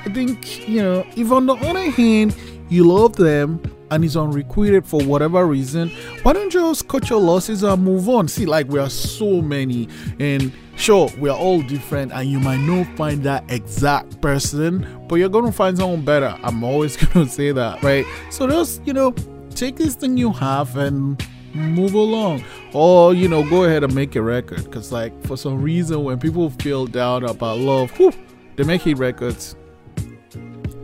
I 0.06 0.08
think, 0.08 0.68
you 0.68 0.80
know, 0.80 1.04
if 1.16 1.32
on 1.32 1.46
the 1.46 1.54
other 1.54 1.90
hand, 1.90 2.36
you 2.68 2.84
love 2.84 3.16
them 3.16 3.60
and 3.90 4.04
it's 4.04 4.14
unrequited 4.14 4.86
for 4.86 5.02
whatever 5.02 5.44
reason, 5.44 5.90
why 6.22 6.32
don't 6.32 6.54
you 6.54 6.60
just 6.60 6.86
cut 6.86 7.10
your 7.10 7.20
losses 7.20 7.64
and 7.64 7.82
move 7.82 8.08
on? 8.08 8.28
See, 8.28 8.46
like 8.46 8.68
we 8.68 8.78
are 8.78 8.88
so 8.88 9.42
many, 9.42 9.88
and 10.20 10.52
sure, 10.76 11.10
we 11.18 11.28
are 11.28 11.36
all 11.36 11.60
different, 11.60 12.12
and 12.12 12.30
you 12.30 12.38
might 12.38 12.60
not 12.60 12.86
find 12.96 13.24
that 13.24 13.50
exact 13.50 14.20
person, 14.20 14.86
but 15.08 15.16
you're 15.16 15.28
gonna 15.28 15.50
find 15.50 15.76
someone 15.76 16.04
better. 16.04 16.38
I'm 16.40 16.62
always 16.62 16.96
gonna 17.08 17.28
say 17.28 17.50
that, 17.50 17.82
right? 17.82 18.06
So 18.30 18.48
just, 18.48 18.86
you 18.86 18.92
know, 18.92 19.12
take 19.50 19.74
this 19.74 19.96
thing 19.96 20.16
you 20.16 20.32
have 20.32 20.76
and 20.76 21.20
move 21.52 21.94
along 21.94 22.44
or 22.74 23.14
you 23.14 23.26
know 23.26 23.42
go 23.48 23.64
ahead 23.64 23.82
and 23.82 23.94
make 23.94 24.14
a 24.14 24.20
record 24.20 24.62
because 24.64 24.92
like 24.92 25.10
for 25.24 25.38
some 25.38 25.62
reason 25.62 26.04
when 26.04 26.18
people 26.20 26.50
feel 26.50 26.86
down 26.86 27.24
about 27.24 27.56
love 27.56 27.90
whew, 27.92 28.12
they 28.56 28.62
make 28.62 28.82
hit 28.82 28.98
records 28.98 29.56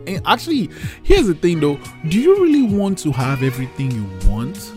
and 0.07 0.21
actually, 0.25 0.69
here's 1.03 1.27
the 1.27 1.35
thing 1.35 1.59
though. 1.59 1.79
Do 2.07 2.19
you 2.19 2.41
really 2.41 2.63
want 2.63 2.97
to 2.99 3.11
have 3.11 3.43
everything 3.43 3.91
you 3.91 4.29
want? 4.29 4.71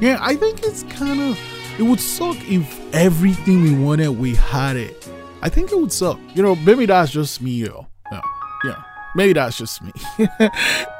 Yeah, 0.00 0.18
I 0.20 0.36
think 0.36 0.62
it's 0.62 0.82
kind 0.84 1.20
of. 1.20 1.38
It 1.78 1.82
would 1.82 2.00
suck 2.00 2.36
if 2.48 2.94
everything 2.94 3.62
we 3.62 3.74
wanted 3.74 4.08
we 4.10 4.34
had 4.34 4.76
it. 4.76 5.08
I 5.42 5.48
think 5.48 5.70
it 5.72 5.78
would 5.78 5.92
suck. 5.92 6.18
You 6.34 6.42
know, 6.42 6.56
maybe 6.56 6.86
that's 6.86 7.10
just 7.10 7.42
me, 7.42 7.50
yo. 7.50 7.86
Yeah, 8.10 8.20
yeah. 8.64 8.82
Maybe 9.14 9.34
that's 9.34 9.58
just 9.58 9.82
me. 9.82 9.92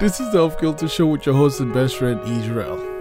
this 0.00 0.20
is 0.20 0.32
the 0.32 0.40
Off 0.40 0.58
Kilter 0.58 0.88
Show 0.88 1.06
with 1.06 1.26
your 1.26 1.34
host 1.34 1.60
and 1.60 1.72
best 1.72 1.96
friend 1.96 2.20
Israel. 2.40 2.95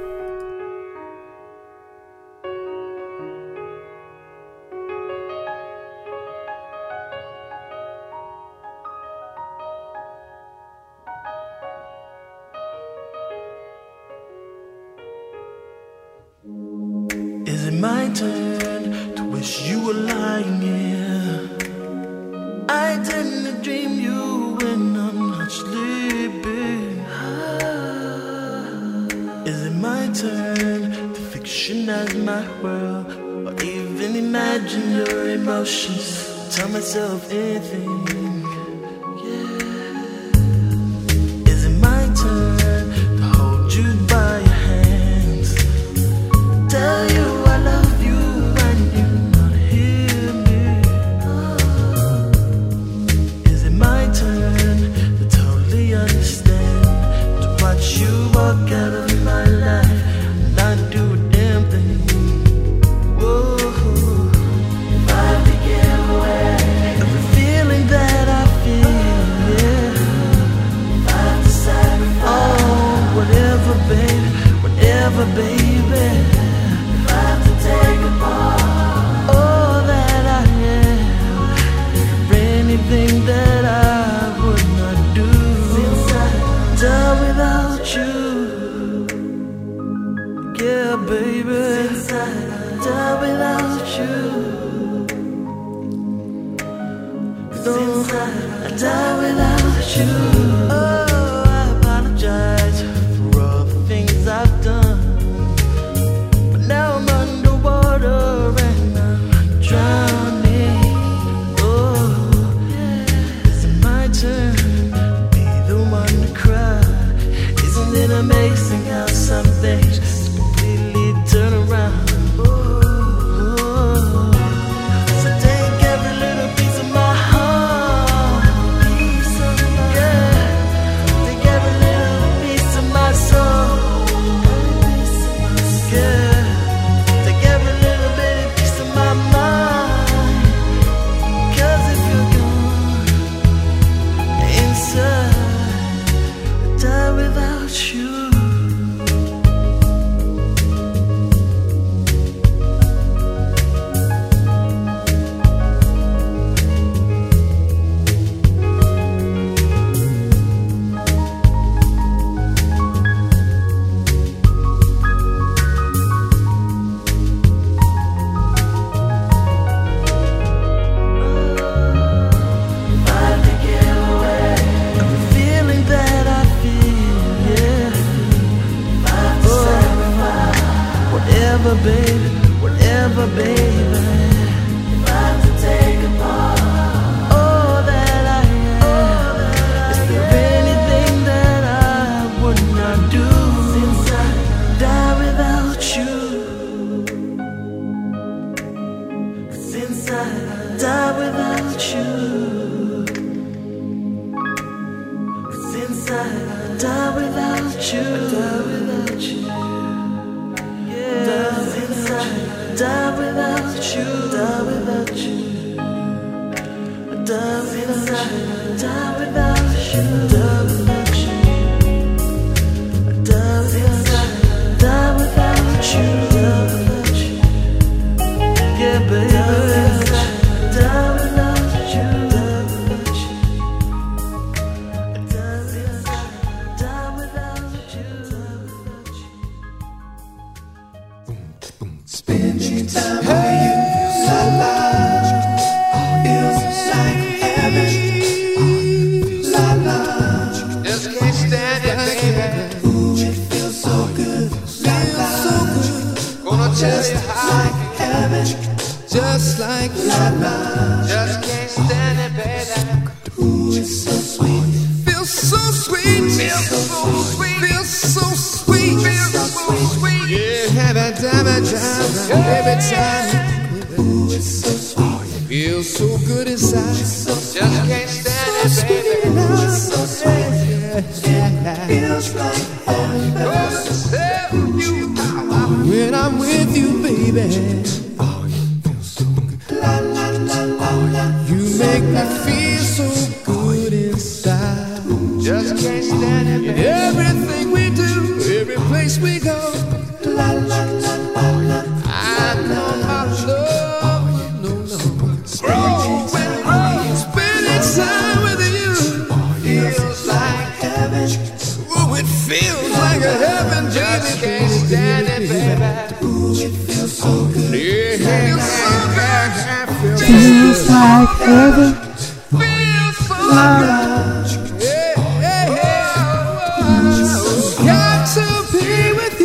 you 219.95 220.27
love. 220.27 220.54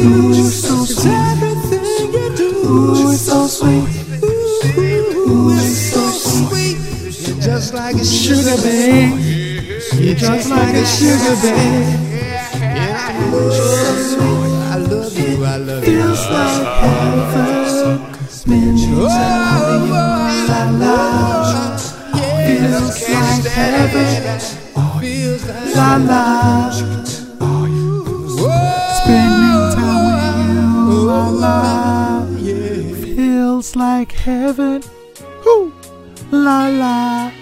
Ooh, 0.03 0.31
it's 0.33 0.55
so 0.55 0.85
sweet. 0.85 1.13
Ooh, 2.65 3.13
it's 3.13 3.21
so 3.21 3.47
sweet. 3.47 3.85
Ooh, 4.25 5.51
it's 5.53 5.93
so 5.93 6.05
sweet. 6.11 6.79
You're 7.29 7.41
just 7.41 7.75
like 7.75 7.97
a 7.97 8.05
sugar 8.05 8.57
babe. 8.63 9.19
You're 10.01 10.15
just 10.15 10.49
like 10.49 10.75
a 10.75 10.87
sugar 10.87 11.37
babe. 11.43 12.01
Yeah. 12.61 13.35
Ooh, 13.35 13.51
I 14.71 14.77
love 14.77 15.19
you. 15.19 15.45
I 15.45 15.57
love 15.57 15.85
you. 15.87 15.93
Feels 15.93 16.25
like 16.31 16.67
heaven. 16.81 18.01
Millions 18.47 18.85
of 18.85 18.91
millions. 18.97 19.93
La 20.49 20.61
la. 20.81 21.77
Feels 22.47 22.99
like 23.09 23.45
heaven. 23.53 24.41
Feels 25.01 25.45
like. 25.47 26.90
like 33.81 34.13
heaven. 34.13 34.83
Whoo! 35.43 35.73
La 36.31 36.69
la. 36.69 37.33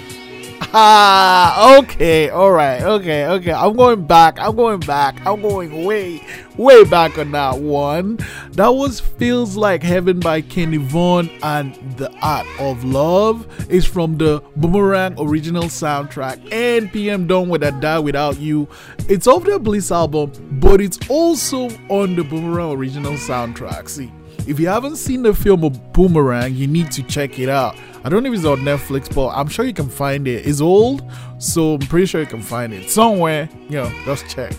Ah, 0.72 1.76
okay, 1.78 2.28
all 2.30 2.52
right, 2.52 2.80
okay, 2.80 3.26
okay. 3.26 3.52
I'm 3.52 3.74
going 3.74 4.06
back. 4.06 4.38
I'm 4.38 4.54
going 4.54 4.78
back. 4.78 5.18
I'm 5.26 5.42
going 5.42 5.84
way, 5.84 6.22
way 6.56 6.84
back 6.84 7.18
on 7.18 7.32
that 7.32 7.58
one. 7.58 8.18
That 8.52 8.68
was 8.68 9.00
"Feels 9.00 9.56
Like 9.56 9.82
Heaven" 9.82 10.20
by 10.20 10.42
Kenny 10.42 10.76
Vaughn, 10.76 11.28
and 11.42 11.74
"The 11.96 12.12
Art 12.22 12.46
of 12.60 12.84
Love" 12.84 13.44
is 13.68 13.84
from 13.84 14.16
the 14.18 14.40
Boomerang 14.54 15.16
original 15.18 15.64
soundtrack. 15.64 16.52
And 16.52 16.92
"PM 16.92 17.26
Dawn 17.26 17.48
with 17.48 17.64
I'd 17.64 17.80
Die 17.80 17.98
Without 17.98 18.38
You," 18.38 18.68
it's 19.08 19.26
off 19.26 19.42
the 19.42 19.58
Bliss 19.58 19.90
album, 19.90 20.30
but 20.60 20.80
it's 20.80 21.00
also 21.08 21.68
on 21.88 22.14
the 22.14 22.22
Boomerang 22.22 22.76
original 22.78 23.14
soundtrack. 23.14 23.88
See, 23.88 24.12
if 24.48 24.58
you 24.58 24.66
haven't 24.66 24.96
seen 24.96 25.22
the 25.22 25.34
film 25.34 25.60
Boomerang, 25.92 26.54
you 26.54 26.66
need 26.66 26.90
to 26.92 27.02
check 27.02 27.38
it 27.38 27.50
out. 27.50 27.76
I 28.02 28.08
don't 28.08 28.22
know 28.22 28.32
if 28.32 28.36
it's 28.36 28.46
on 28.46 28.60
Netflix, 28.60 29.14
but 29.14 29.28
I'm 29.28 29.46
sure 29.46 29.66
you 29.66 29.74
can 29.74 29.90
find 29.90 30.26
it. 30.26 30.46
It's 30.46 30.62
old, 30.62 31.02
so 31.38 31.74
I'm 31.74 31.80
pretty 31.80 32.06
sure 32.06 32.22
you 32.22 32.26
can 32.26 32.40
find 32.40 32.72
it 32.72 32.88
somewhere. 32.88 33.50
You 33.68 33.82
know, 33.82 33.92
just 34.06 34.26
check. 34.28 34.54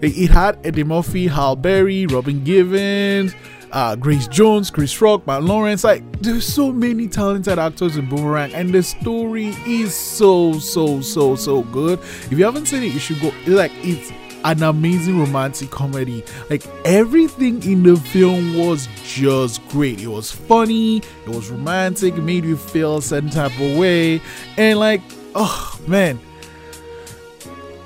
It, 0.00 0.30
had 0.30 0.58
Eddie 0.64 0.84
Murphy, 0.84 1.26
Halle 1.26 1.56
Berry, 1.56 2.06
Robin 2.06 2.42
Givens, 2.44 3.34
uh, 3.72 3.94
Grace 3.96 4.26
Jones, 4.28 4.70
Chris 4.70 4.98
Rock, 5.02 5.26
Martin 5.26 5.48
Lawrence. 5.48 5.84
Like, 5.84 6.02
there's 6.22 6.46
so 6.46 6.72
many 6.72 7.06
talented 7.06 7.58
actors 7.58 7.98
in 7.98 8.08
Boomerang, 8.08 8.54
and 8.54 8.72
the 8.72 8.82
story 8.82 9.48
is 9.66 9.94
so, 9.94 10.58
so, 10.58 11.02
so, 11.02 11.36
so 11.36 11.62
good. 11.64 11.98
If 11.98 12.32
you 12.32 12.44
haven't 12.44 12.66
seen 12.66 12.84
it, 12.84 12.92
you 12.92 13.00
should 13.00 13.20
go. 13.20 13.32
Like, 13.46 13.72
it's 13.76 14.10
an 14.46 14.62
amazing 14.62 15.18
romantic 15.18 15.70
comedy. 15.70 16.24
Like 16.48 16.64
everything 16.84 17.62
in 17.64 17.82
the 17.82 17.96
film 17.96 18.56
was 18.56 18.88
just 19.04 19.66
great. 19.68 20.00
It 20.00 20.06
was 20.06 20.30
funny, 20.30 20.98
it 20.98 21.28
was 21.28 21.50
romantic, 21.50 22.16
made 22.16 22.44
you 22.44 22.56
feel 22.56 22.98
a 22.98 23.02
certain 23.02 23.30
type 23.30 23.52
of 23.60 23.76
way, 23.76 24.20
and 24.56 24.78
like, 24.78 25.02
oh 25.34 25.78
man, 25.88 26.20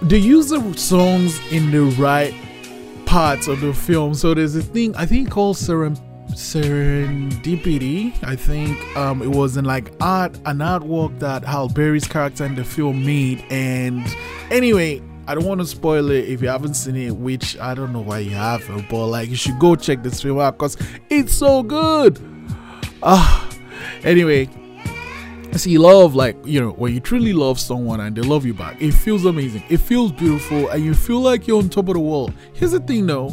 they 0.02 0.18
use 0.18 0.50
the 0.50 0.74
songs 0.74 1.40
in 1.50 1.70
the 1.70 1.82
right 2.00 2.34
parts 3.06 3.48
of 3.48 3.60
the 3.60 3.72
film. 3.72 4.14
So 4.14 4.34
there's 4.34 4.54
a 4.54 4.62
thing 4.62 4.94
I 4.96 5.06
think 5.06 5.30
called 5.30 5.56
Seren- 5.56 5.98
Serendipity. 6.32 8.12
I 8.22 8.36
think 8.36 8.78
um, 8.96 9.22
it 9.22 9.28
was 9.28 9.56
in 9.56 9.64
like 9.64 9.92
art 10.00 10.36
an 10.44 10.58
artwork 10.58 11.18
that 11.20 11.42
Halle 11.42 11.70
Berry's 11.70 12.06
character 12.06 12.44
in 12.44 12.54
the 12.54 12.64
film 12.64 13.04
made. 13.04 13.44
And 13.50 14.06
anyway, 14.50 15.02
I 15.30 15.34
don't 15.36 15.44
want 15.44 15.60
to 15.60 15.66
spoil 15.66 16.10
it 16.10 16.28
if 16.28 16.42
you 16.42 16.48
haven't 16.48 16.74
seen 16.74 16.96
it, 16.96 17.12
which 17.12 17.56
I 17.60 17.72
don't 17.72 17.92
know 17.92 18.00
why 18.00 18.18
you 18.18 18.32
haven't, 18.32 18.88
but 18.88 19.06
like 19.06 19.28
you 19.28 19.36
should 19.36 19.60
go 19.60 19.76
check 19.76 20.02
this 20.02 20.20
film 20.20 20.40
out 20.40 20.58
because 20.58 20.76
it's 21.08 21.32
so 21.32 21.62
good. 21.62 22.18
Ah, 23.00 23.48
anyway, 24.02 24.48
see 25.52 25.78
love 25.78 26.16
like 26.16 26.36
you 26.44 26.60
know 26.60 26.72
when 26.72 26.92
you 26.92 26.98
truly 26.98 27.32
love 27.32 27.60
someone 27.60 28.00
and 28.00 28.16
they 28.16 28.22
love 28.22 28.44
you 28.44 28.54
back 28.54 28.82
it 28.82 28.90
feels 28.90 29.24
amazing. 29.24 29.62
It 29.68 29.76
feels 29.76 30.10
beautiful 30.10 30.68
and 30.70 30.84
you 30.84 30.94
feel 30.94 31.20
like 31.20 31.46
you're 31.46 31.62
on 31.62 31.68
top 31.68 31.86
of 31.86 31.94
the 31.94 32.00
world. 32.00 32.34
Here's 32.52 32.72
the 32.72 32.80
thing 32.80 33.06
though 33.06 33.28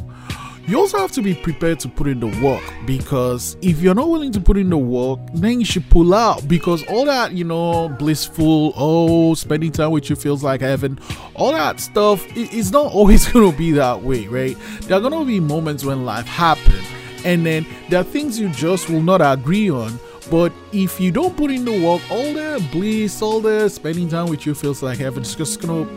you 0.68 0.78
also 0.78 0.98
have 0.98 1.12
to 1.14 1.22
be 1.22 1.34
prepared 1.34 1.80
to 1.80 1.88
put 1.88 2.08
in 2.08 2.20
the 2.20 2.28
work 2.42 2.62
because 2.86 3.56
if 3.62 3.82
you're 3.82 3.96
not 3.96 4.10
willing 4.10 4.32
to 4.34 4.40
put 4.42 4.58
in 4.58 4.70
the 4.70 4.78
work 4.78 5.20
then 5.34 5.60
you 5.60 5.66
should 5.66 5.90
pull 5.90 6.14
out 6.14 6.46
because 6.48 6.84
all 6.88 7.06
that 7.06 7.32
you 7.32 7.44
know 7.44 7.88
blissful 7.98 8.74
oh 8.76 9.34
spending 9.34 9.72
time 9.72 9.92
with 9.92 10.10
you 10.10 10.16
feels 10.16 10.44
like 10.44 10.62
heaven. 10.62 11.00
All 11.36 11.52
that 11.54 11.80
stuff 11.80 12.26
it- 12.36 12.54
it's 12.54 12.72
not 12.72 12.92
always 12.92 13.28
going 13.32 13.52
to 13.52 13.58
be 13.58 13.72
that 13.72 14.04
way 14.04 14.28
right? 14.28 14.58
There 14.82 14.98
are 14.98 15.02
going 15.02 15.14
to 15.14 15.26
be 15.26 15.40
moments 15.40 15.84
when 15.84 16.06
life 16.06 16.28
happens 16.28 16.86
and 17.26 17.46
then 17.46 17.66
there 17.90 18.00
are 18.02 18.04
things 18.04 18.40
you 18.40 18.50
just 18.50 18.90
will 18.90 19.02
not 19.02 19.22
agree 19.22 19.70
on. 19.70 20.00
But 20.30 20.52
if 20.74 21.00
you 21.00 21.12
don't 21.12 21.38
put 21.38 21.52
in 21.52 21.64
the 21.64 21.72
work, 21.82 22.02
all 22.12 22.34
the 22.34 22.62
bliss, 22.74 23.22
all 23.22 23.40
the 23.40 23.70
spending 23.70 24.10
time 24.10 24.28
with 24.28 24.46
you 24.46 24.54
feels 24.54 24.84
like 24.84 24.98
heaven. 24.98 25.22
It's 25.22 25.36
just 25.36 25.62
gonna 25.62 25.88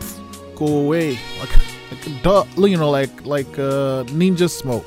go 0.55 0.67
away, 0.67 1.19
like 1.39 1.49
like 1.91 2.71
you 2.71 2.77
know, 2.77 2.89
like 2.89 3.25
like 3.25 3.59
uh, 3.59 4.03
ninja 4.05 4.49
smoke. 4.49 4.85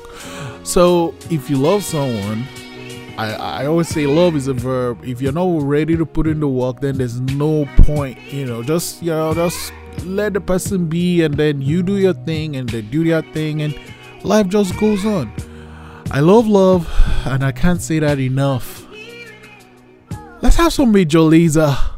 So 0.63 1.13
if 1.29 1.49
you 1.49 1.57
love 1.57 1.83
someone, 1.83 2.45
I 3.17 3.33
I 3.33 3.65
always 3.67 3.87
say 3.87 4.07
love 4.07 4.35
is 4.35 4.47
a 4.47 4.53
verb. 4.53 5.03
If 5.05 5.21
you're 5.21 5.31
not 5.31 5.61
ready 5.61 5.95
to 5.95 6.05
put 6.05 6.27
in 6.27 6.39
the 6.39 6.47
work, 6.47 6.81
then 6.81 6.97
there's 6.97 7.19
no 7.21 7.65
point. 7.77 8.19
You 8.33 8.45
know, 8.45 8.63
just 8.63 9.01
you 9.03 9.11
know, 9.11 9.33
just 9.33 9.71
let 10.03 10.33
the 10.33 10.41
person 10.41 10.87
be, 10.87 11.23
and 11.23 11.35
then 11.35 11.61
you 11.61 11.83
do 11.83 11.97
your 11.97 12.13
thing, 12.13 12.55
and 12.55 12.67
they 12.69 12.81
do 12.81 13.03
their 13.03 13.21
thing, 13.21 13.61
and 13.61 13.77
life 14.23 14.47
just 14.47 14.75
goes 14.77 15.05
on. 15.05 15.31
I 16.11 16.19
love 16.19 16.47
love, 16.47 16.89
and 17.25 17.43
I 17.43 17.51
can't 17.51 17.81
say 17.81 17.99
that 17.99 18.19
enough. 18.19 18.85
Let's 20.41 20.57
have 20.57 20.73
some 20.73 20.91
Major 20.91 21.19
Lazer. 21.19 21.94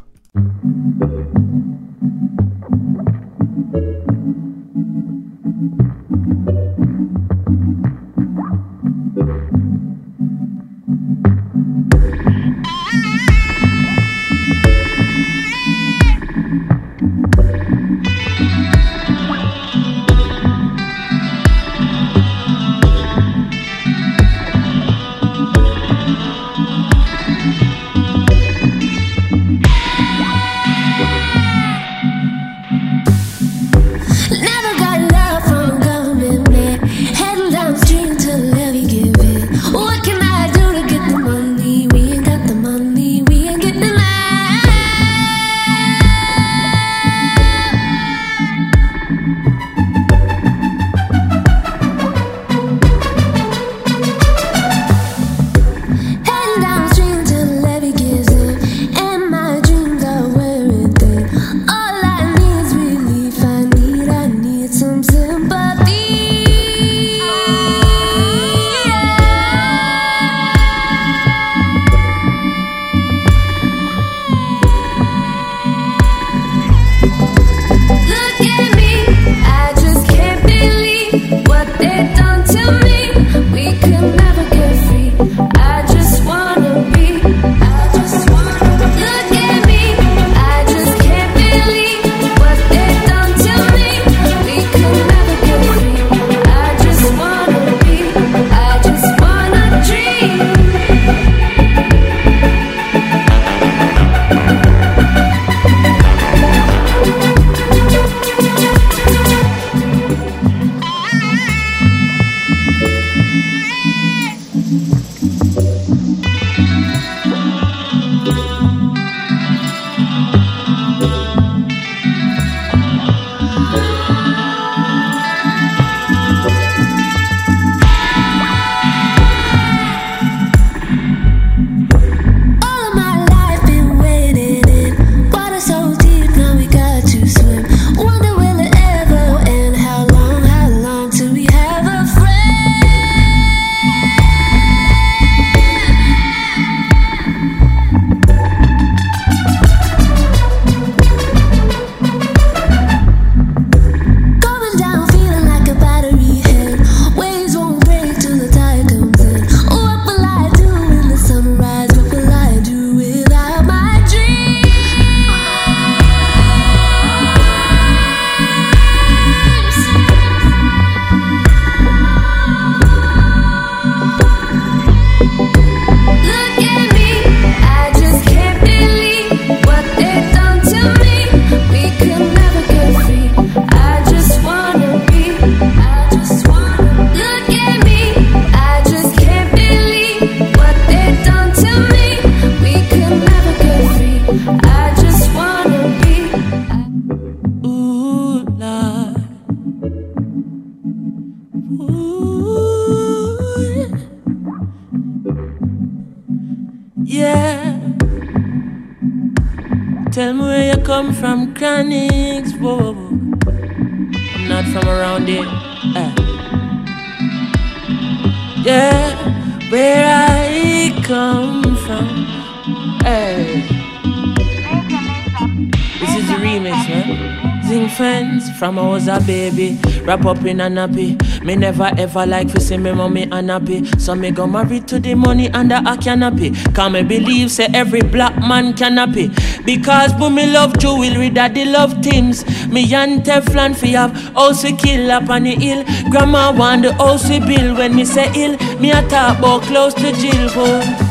Wrap 230.08 230.26
up 230.26 230.46
in 230.46 230.62
a 230.62 230.70
nappy. 230.70 231.18
Me 231.44 231.58
never 231.58 231.92
ever 231.98 232.26
like 232.26 232.48
to 232.54 232.62
see 232.62 232.78
me 232.78 232.94
mommy 232.94 233.24
unhappy. 233.24 233.84
So 234.00 234.16
me 234.16 234.32
go 234.32 234.48
married 234.48 234.88
to 234.88 235.00
the 235.00 235.16
money 235.16 235.50
under 235.52 235.82
a 235.86 235.98
canopy. 235.98 236.52
Can 236.74 236.94
me 236.94 237.04
believe 237.04 237.52
say 237.52 237.68
every 237.74 238.00
black 238.02 238.38
man 238.40 238.74
can 238.74 238.96
happy. 238.96 239.30
Because 239.66 240.14
boom 240.14 240.36
me 240.36 240.48
love 240.50 240.78
jewelry, 240.80 241.30
daddy 241.30 241.66
love 241.66 242.02
things. 242.02 242.46
Me 242.70 242.94
and 242.94 243.22
Teflon 243.22 243.76
fi 243.76 243.88
have 243.90 244.14
house 244.34 244.64
we 244.64 244.78
kill 244.78 245.12
up 245.12 245.30
on 245.30 245.44
the 245.44 245.56
hill. 245.56 245.84
Grandma 246.10 246.54
want 246.56 246.84
the 246.84 246.94
house 246.94 247.28
we 247.28 247.42
build 247.42 247.78
when 247.78 247.94
me 247.94 248.06
say 248.06 248.32
ill. 248.34 248.58
Me 248.80 248.92
a 248.92 249.02
talk 249.10 249.40
about 249.40 249.64
close 249.64 249.94
to 249.94 250.14
jail 250.14 250.54
boy. 250.54 251.07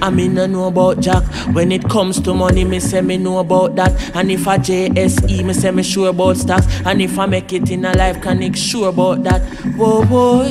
I 0.00 0.10
mean, 0.10 0.38
I 0.38 0.46
know 0.46 0.68
about 0.68 1.00
Jack. 1.00 1.24
When 1.54 1.72
it 1.72 1.88
comes 1.88 2.20
to 2.22 2.34
money, 2.34 2.64
me 2.64 2.80
say 2.80 3.00
me 3.00 3.16
know 3.16 3.38
about 3.38 3.76
that. 3.76 3.92
And 4.14 4.30
if 4.30 4.46
I 4.46 4.58
JSE, 4.58 5.44
me 5.44 5.52
say 5.52 5.70
me 5.70 5.82
sure 5.82 6.10
about 6.10 6.36
stocks. 6.36 6.66
And 6.84 7.02
if 7.02 7.18
I 7.18 7.26
make 7.26 7.52
it 7.52 7.70
in 7.70 7.84
a 7.84 7.92
life, 7.92 8.22
can 8.22 8.42
I 8.42 8.52
sure 8.52 8.88
about 8.88 9.24
that? 9.24 9.42
Whoa, 9.76 10.04
boy. 10.04 10.50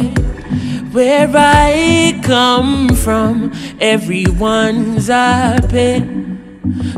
Where 0.92 1.30
I 1.36 2.20
come 2.24 2.96
from, 2.96 3.52
everyone's 3.80 5.08
happy. 5.08 6.28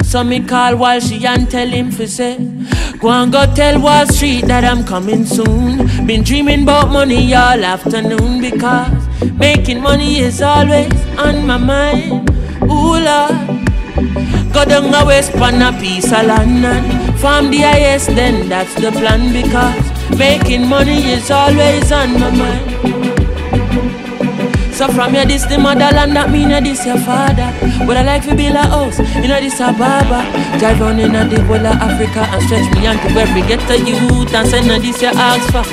So 0.04 0.24
me 0.24 0.40
call 0.44 0.74
Walshy 0.74 1.24
and 1.26 1.50
tell 1.50 1.68
him 1.68 1.92
fi 1.92 2.06
say 2.06 2.38
Go 3.00 3.10
and 3.10 3.32
go 3.32 3.46
tell 3.54 3.80
Wall 3.80 4.08
Street 4.08 4.46
that 4.46 4.64
I'm 4.64 4.84
coming 4.84 5.26
soon 5.26 6.08
Been 6.08 6.24
dreaming 6.24 6.64
about 6.64 6.90
money 6.90 7.34
all 7.36 7.64
afternoon 7.64 8.42
Because 8.42 9.08
making 9.34 9.82
money 9.82 10.20
is 10.20 10.42
always 10.42 10.92
on 11.18 11.46
my 11.46 11.58
mind 11.58 12.39
Ooh 12.70 12.98
Lord 13.08 13.36
Go 14.54 14.66
down 14.66 14.94
a 14.94 15.06
west 15.06 15.32
pan 15.34 15.62
a 15.62 15.78
piece 15.80 16.12
of 16.12 16.26
land 16.26 16.66
and 16.66 17.20
Farm 17.20 17.50
the 17.52 17.60
highest 17.60 18.08
then 18.08 18.48
that's 18.50 18.74
the 18.76 18.92
plan 18.92 19.34
Because 19.34 20.18
making 20.18 20.68
money 20.68 21.12
is 21.12 21.30
always 21.32 21.92
on 21.92 22.14
my 22.20 22.32
mind 22.32 22.80
so 24.80 24.88
from 24.88 25.14
here, 25.14 25.26
this 25.26 25.44
the 25.44 25.58
motherland, 25.58 26.16
that 26.16 26.32
mean 26.32 26.56
that 26.56 26.64
this 26.64 26.86
your 26.86 26.96
father. 27.04 27.52
But 27.86 27.98
I 27.98 28.04
like 28.04 28.24
to 28.24 28.34
build 28.34 28.56
a 28.56 28.64
house, 28.64 28.98
you 28.98 29.28
know 29.28 29.36
this 29.44 29.60
a 29.60 29.76
barber. 29.76 30.24
Drive 30.56 30.80
round 30.80 31.02
in 31.02 31.16
a 31.20 31.28
the 31.28 31.44
whole 31.44 31.60
of 31.60 31.76
Africa 31.84 32.24
and 32.24 32.42
stretch 32.48 32.72
me 32.72 32.88
where 33.12 33.28
we 33.36 33.44
get 33.44 33.60
the 33.68 33.76
youth 33.76 34.34
and 34.34 34.48
send 34.48 34.72
her 34.72 34.80
this 34.80 35.02
your 35.02 35.12
ask 35.12 35.52
for. 35.52 35.68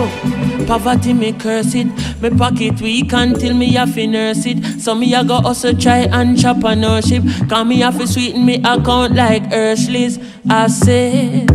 Oh, 0.00 0.35
Poverty 0.66 1.12
me 1.12 1.32
curse 1.32 1.74
it, 1.74 1.86
me 2.20 2.30
pocket 2.30 2.80
weak 2.80 3.12
until 3.12 3.54
me 3.54 3.72
have 3.74 3.94
to 3.94 4.06
nurse 4.06 4.44
it. 4.46 4.80
So 4.80 4.94
me 4.94 5.14
a 5.14 5.22
go 5.24 5.34
also 5.34 5.72
try 5.72 6.06
entrepreneurship, 6.06 7.48
cause 7.48 7.66
me 7.66 7.80
have 7.80 7.98
to 7.98 8.06
sweeten 8.06 8.44
me 8.44 8.56
account 8.56 9.14
like 9.14 9.44
Hershey's. 9.52 10.18
I 10.50 10.66
said, 10.68 11.50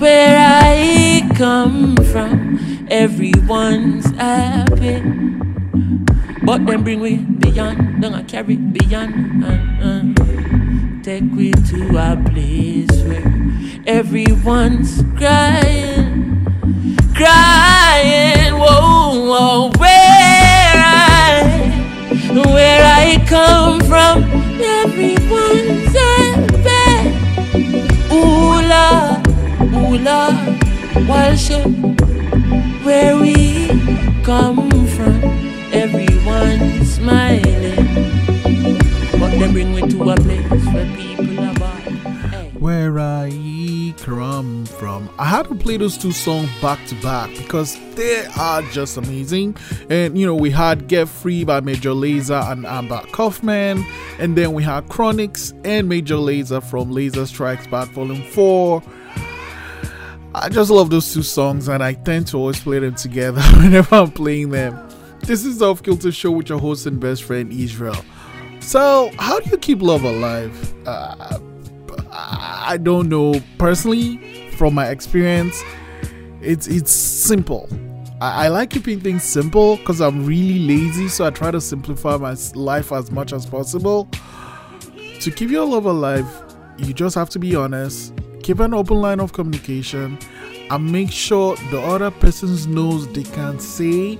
where 0.00 0.36
I 0.38 1.22
come 1.36 1.96
from, 1.96 2.86
everyone's 2.90 4.10
happy. 4.16 5.02
But 6.44 6.66
them 6.66 6.82
bring 6.82 7.00
we 7.00 7.18
beyond, 7.18 8.02
don't 8.02 8.14
I 8.14 8.24
carry 8.24 8.56
beyond. 8.56 9.44
Uh, 9.44 9.48
uh. 9.86 10.32
Take 11.02 11.24
we 11.34 11.50
to 11.50 11.98
a 11.98 12.16
place 12.30 13.02
where 13.02 13.26
everyone's 13.86 15.02
crying, 15.16 16.11
crying. 17.14 18.54
Whoa, 18.54 19.24
whoa, 19.28 19.70
where 19.78 20.76
I, 20.76 21.42
where 22.54 22.84
I 22.84 23.24
come 23.26 23.80
from, 23.80 24.24
everyone's. 24.60 25.92
Ooh 28.12 28.60
Lord, 28.72 29.26
ooh 29.74 29.96
Lord, 29.98 30.36
Walsha, 31.08 31.60
where 32.84 33.16
we 33.16 33.68
come 34.22 34.68
from, 34.88 35.22
everyone's 35.72 36.94
smiling. 36.94 37.76
But 39.18 39.30
they 39.38 39.50
bring 39.50 39.74
me 39.74 39.82
to 39.88 40.10
a 40.10 40.16
place 40.16 40.66
where 40.74 40.86
people 40.96 41.40
are. 41.40 41.61
Where 42.62 43.00
I 43.00 43.92
come 43.98 44.66
from. 44.66 45.10
I 45.18 45.24
had 45.24 45.48
to 45.48 45.54
play 45.56 45.78
those 45.78 45.98
two 45.98 46.12
songs 46.12 46.48
back 46.60 46.78
to 46.86 46.94
back 47.02 47.28
because 47.36 47.76
they 47.96 48.24
are 48.38 48.62
just 48.70 48.96
amazing. 48.96 49.56
And 49.90 50.16
you 50.16 50.24
know, 50.24 50.36
we 50.36 50.52
had 50.52 50.86
Get 50.86 51.08
Free 51.08 51.42
by 51.42 51.58
Major 51.58 51.90
Lazer 51.90 52.52
and 52.52 52.64
Amber 52.64 53.00
Coffman, 53.10 53.84
and 54.20 54.38
then 54.38 54.52
we 54.52 54.62
had 54.62 54.86
Chronixx 54.86 55.52
and 55.64 55.88
Major 55.88 56.14
Lazer 56.14 56.62
from 56.62 56.92
Lazer 56.92 57.26
Strikes 57.26 57.66
Back 57.66 57.88
Volume 57.88 58.22
4. 58.22 58.80
I 60.36 60.48
just 60.48 60.70
love 60.70 60.88
those 60.88 61.12
two 61.12 61.24
songs, 61.24 61.66
and 61.66 61.82
I 61.82 61.94
tend 61.94 62.28
to 62.28 62.36
always 62.36 62.60
play 62.60 62.78
them 62.78 62.94
together 62.94 63.42
whenever 63.56 63.96
I'm 63.96 64.12
playing 64.12 64.50
them. 64.50 64.88
This 65.22 65.44
is 65.44 65.58
the 65.58 65.68
Off 65.68 65.82
Kilter 65.82 66.12
Show 66.12 66.30
with 66.30 66.48
your 66.48 66.60
host 66.60 66.86
and 66.86 67.00
best 67.00 67.24
friend 67.24 67.52
Israel. 67.52 68.04
So, 68.60 69.10
how 69.18 69.40
do 69.40 69.50
you 69.50 69.58
keep 69.58 69.82
love 69.82 70.04
alive? 70.04 70.86
Uh, 70.86 71.40
I 72.24 72.78
don't 72.80 73.08
know. 73.08 73.34
Personally, 73.58 74.18
from 74.52 74.74
my 74.74 74.88
experience, 74.88 75.62
it's 76.40 76.66
it's 76.66 76.92
simple. 76.92 77.68
I, 78.20 78.46
I 78.46 78.48
like 78.48 78.70
keeping 78.70 79.00
things 79.00 79.24
simple 79.24 79.76
because 79.76 80.00
I'm 80.00 80.24
really 80.24 80.60
lazy, 80.60 81.08
so 81.08 81.26
I 81.26 81.30
try 81.30 81.50
to 81.50 81.60
simplify 81.60 82.16
my 82.16 82.36
life 82.54 82.92
as 82.92 83.10
much 83.10 83.32
as 83.32 83.46
possible. 83.46 84.08
To 85.20 85.30
keep 85.30 85.50
your 85.50 85.66
love 85.66 85.86
alive, 85.86 86.26
you 86.78 86.92
just 86.92 87.14
have 87.14 87.30
to 87.30 87.38
be 87.38 87.54
honest, 87.54 88.12
keep 88.42 88.60
an 88.60 88.74
open 88.74 89.00
line 89.00 89.20
of 89.20 89.32
communication, 89.32 90.18
and 90.70 90.92
make 90.92 91.10
sure 91.10 91.56
the 91.70 91.80
other 91.80 92.10
person 92.10 92.48
knows 92.72 93.12
they 93.12 93.24
can 93.24 93.58
say 93.58 94.18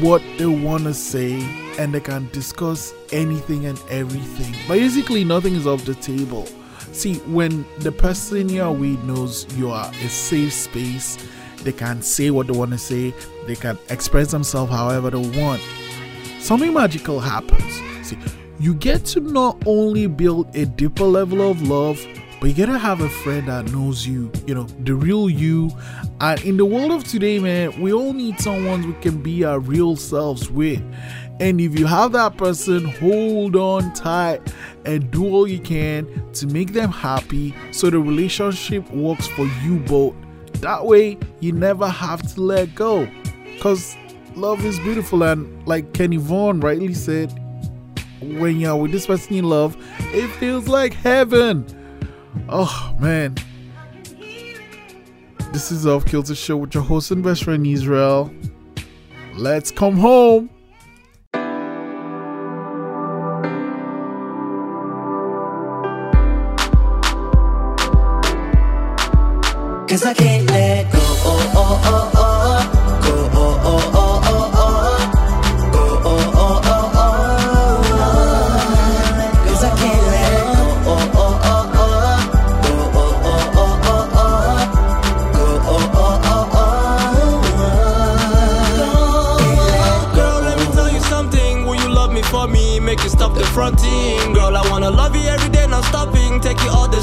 what 0.00 0.22
they 0.38 0.46
want 0.46 0.84
to 0.84 0.94
say 0.94 1.40
and 1.78 1.94
they 1.94 2.00
can 2.00 2.28
discuss 2.32 2.92
anything 3.12 3.66
and 3.66 3.80
everything. 3.88 4.54
Basically, 4.68 5.24
nothing 5.24 5.54
is 5.54 5.66
off 5.66 5.84
the 5.84 5.94
table. 5.94 6.46
See, 6.92 7.16
when 7.26 7.66
the 7.78 7.92
person 7.92 8.48
you're 8.48 8.72
with 8.72 9.02
knows 9.04 9.46
you 9.56 9.70
are 9.70 9.90
a 9.90 10.08
safe 10.08 10.52
space, 10.52 11.18
they 11.62 11.72
can 11.72 12.02
say 12.02 12.30
what 12.30 12.46
they 12.46 12.56
want 12.56 12.70
to 12.72 12.78
say, 12.78 13.12
they 13.46 13.56
can 13.56 13.78
express 13.90 14.30
themselves 14.30 14.72
however 14.72 15.10
they 15.10 15.40
want. 15.40 15.62
Something 16.40 16.72
magical 16.72 17.20
happens. 17.20 18.08
See, 18.08 18.18
you 18.58 18.74
get 18.74 19.04
to 19.06 19.20
not 19.20 19.62
only 19.66 20.06
build 20.06 20.54
a 20.54 20.64
deeper 20.64 21.04
level 21.04 21.50
of 21.50 21.62
love, 21.62 22.04
but 22.40 22.48
you 22.48 22.54
gotta 22.54 22.78
have 22.78 23.00
a 23.00 23.08
friend 23.08 23.48
that 23.48 23.70
knows 23.72 24.06
you, 24.06 24.30
you 24.46 24.54
know, 24.54 24.64
the 24.80 24.94
real 24.94 25.30
you. 25.30 25.70
And 26.20 26.40
in 26.42 26.56
the 26.56 26.64
world 26.64 26.92
of 26.92 27.04
today, 27.04 27.38
man, 27.38 27.80
we 27.80 27.92
all 27.92 28.12
need 28.12 28.38
someone 28.40 28.86
we 28.86 28.92
can 29.00 29.22
be 29.22 29.44
our 29.44 29.58
real 29.58 29.96
selves 29.96 30.50
with. 30.50 30.82
And 31.40 31.60
if 31.60 31.78
you 31.78 31.86
have 31.86 32.12
that 32.12 32.36
person, 32.36 32.84
hold 32.84 33.56
on 33.56 33.92
tight 33.92 34.40
and 34.84 35.10
do 35.10 35.24
all 35.24 35.46
you 35.46 35.58
can 35.58 36.32
to 36.34 36.46
make 36.46 36.72
them 36.72 36.90
happy 36.90 37.54
so 37.72 37.90
the 37.90 37.98
relationship 37.98 38.90
works 38.90 39.26
for 39.26 39.46
you 39.62 39.78
both. 39.80 40.14
That 40.60 40.86
way, 40.86 41.18
you 41.40 41.52
never 41.52 41.88
have 41.88 42.22
to 42.34 42.40
let 42.40 42.74
go. 42.74 43.08
Because 43.44 43.96
love 44.34 44.64
is 44.64 44.78
beautiful. 44.80 45.22
And 45.22 45.66
like 45.66 45.92
Kenny 45.92 46.16
Vaughn 46.16 46.60
rightly 46.60 46.94
said, 46.94 47.32
when 48.22 48.58
you're 48.58 48.76
with 48.76 48.92
this 48.92 49.06
person 49.06 49.34
you 49.34 49.42
love, 49.42 49.76
it 50.14 50.28
feels 50.36 50.68
like 50.68 50.94
heaven. 50.94 51.66
Oh 52.48 52.96
man. 53.00 53.36
This 55.52 55.72
is 55.72 55.86
Off 55.86 56.04
Kilter 56.04 56.34
Show 56.34 56.56
with 56.58 56.74
your 56.74 56.82
host 56.82 57.10
and 57.10 57.22
best 57.22 57.44
friend 57.44 57.66
Israel. 57.66 58.30
Let's 59.36 59.70
come 59.70 59.96
home. 59.96 60.50
Cause 69.88 70.04
I 70.04 70.14
can't 70.14 70.46
let 70.50 70.92
go. 70.92 70.98
Oh, 70.98 71.52
oh, 71.54 71.82
oh, 71.84 72.10
oh. 72.14 72.15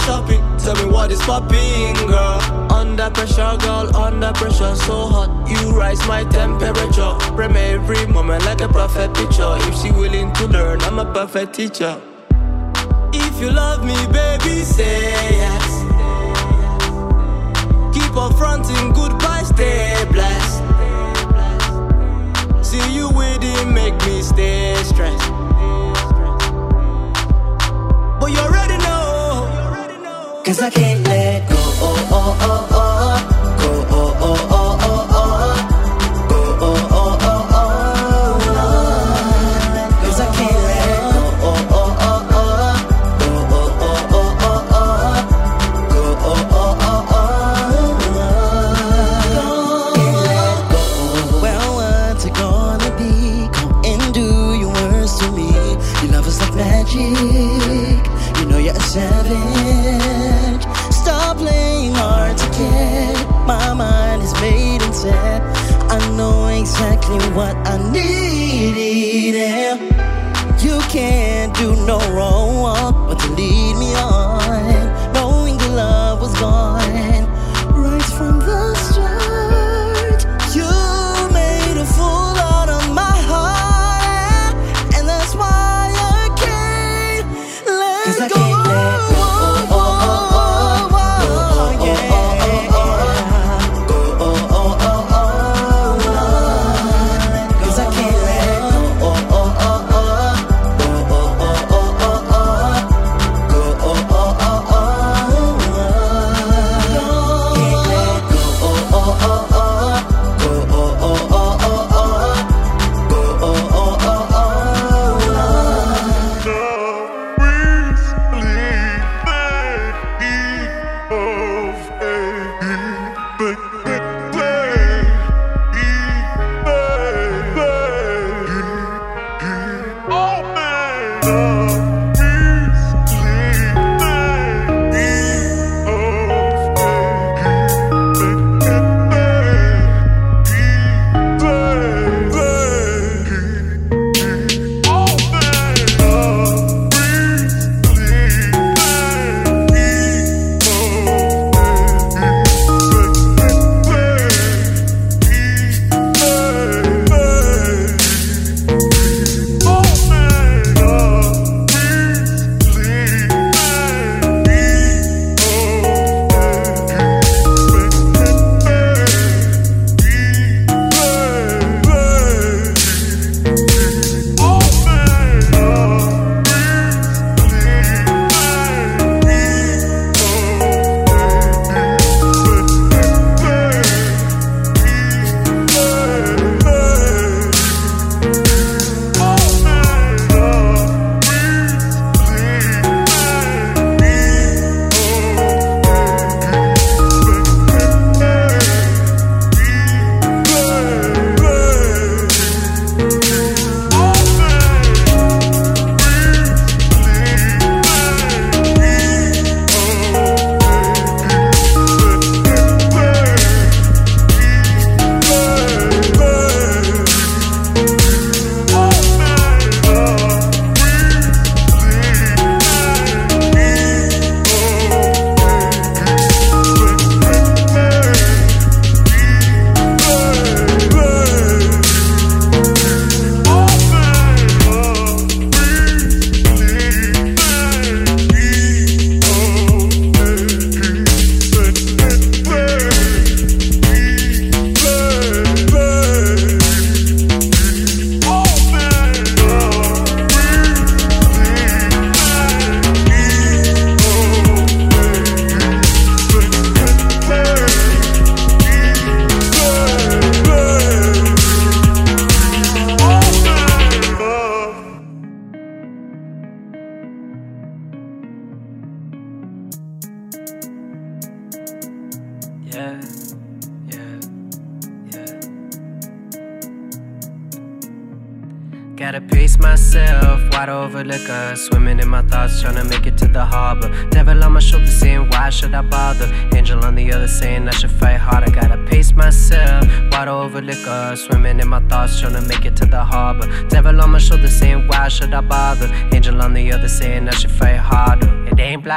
shopping. 0.05 0.41
Tell 0.57 0.75
me 0.75 0.85
what 0.91 1.11
is 1.11 1.21
popping, 1.21 1.95
girl. 2.07 2.39
Under 2.71 3.09
pressure, 3.09 3.57
girl, 3.59 3.95
under 3.95 4.31
pressure, 4.33 4.75
so 4.75 5.07
hot. 5.07 5.49
You 5.49 5.71
rise 5.77 6.05
my 6.07 6.23
temperature. 6.25 7.13
Pray 7.35 7.47
every 7.73 8.05
moment 8.07 8.45
like 8.45 8.61
a 8.61 8.67
perfect 8.67 9.15
picture. 9.15 9.55
If 9.67 9.75
she 9.81 9.91
willing 9.91 10.31
to 10.33 10.47
learn, 10.47 10.81
I'm 10.81 10.99
a 10.99 11.05
perfect 11.13 11.53
teacher. 11.55 11.99
If 13.13 13.41
you 13.41 13.51
love 13.51 13.85
me, 13.85 13.95
baby, 14.11 14.63
say 14.63 15.01
yes. 15.43 15.83
Keep 17.93 18.15
on 18.17 18.33
fronting, 18.33 18.91
goodbye, 18.93 19.43
stay 19.43 20.05
blessed. 20.11 20.63
See 22.65 22.95
you 22.95 23.09
waiting, 23.11 23.73
make 23.73 23.95
me 24.05 24.21
stay 24.21 24.75
stressed. 24.83 25.29
But 28.19 28.31
you're 28.31 28.51
ready. 28.51 28.62
Cause 30.53 30.61
I 30.61 30.69
can't 30.69 31.03
let 31.07 31.49
go, 31.49 31.55
oh, 31.57 32.09
oh, 32.11 32.37
oh, 32.41 32.67
oh, 32.69 33.57
go, 33.59 33.97
oh, 33.97 34.17
oh, 34.21 34.47
oh. 34.51 34.62
me 67.17 67.25
what 67.35 67.55
I 67.67 67.77
needed. 67.91 69.33
You 70.63 70.79
can't. 70.89 71.22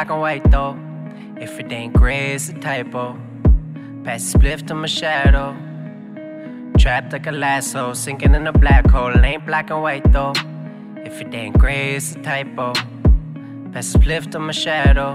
black 0.07 0.15
and 0.15 0.21
white 0.21 0.51
though. 0.53 0.79
If 1.41 1.59
it 1.59 1.73
ain't 1.73 1.93
gray, 1.93 2.35
it's 2.35 2.49
a 2.49 2.53
typo. 2.53 3.19
Pass 4.05 4.35
a 4.35 4.39
spliff 4.39 4.65
to 4.69 4.75
my 4.75 4.87
shadow. 4.87 5.57
Trapped 6.79 7.13
like 7.13 7.27
a 7.27 7.33
lasso, 7.33 7.93
sinking 7.93 8.35
in 8.35 8.47
a 8.47 8.53
black 8.53 8.87
hole. 8.89 9.11
It 9.11 9.25
ain't 9.25 9.45
black 9.45 9.71
and 9.71 9.83
white 9.83 10.13
though. 10.13 10.33
If 11.05 11.21
it 11.21 11.35
ain't 11.35 11.59
gray, 11.59 11.97
it's 11.97 12.15
a 12.15 12.23
typo. 12.23 12.73
Pass 13.73 13.95
a 13.95 13.99
spliff 13.99 14.31
to 14.31 14.39
my 14.39 14.53
shadow. 14.53 15.13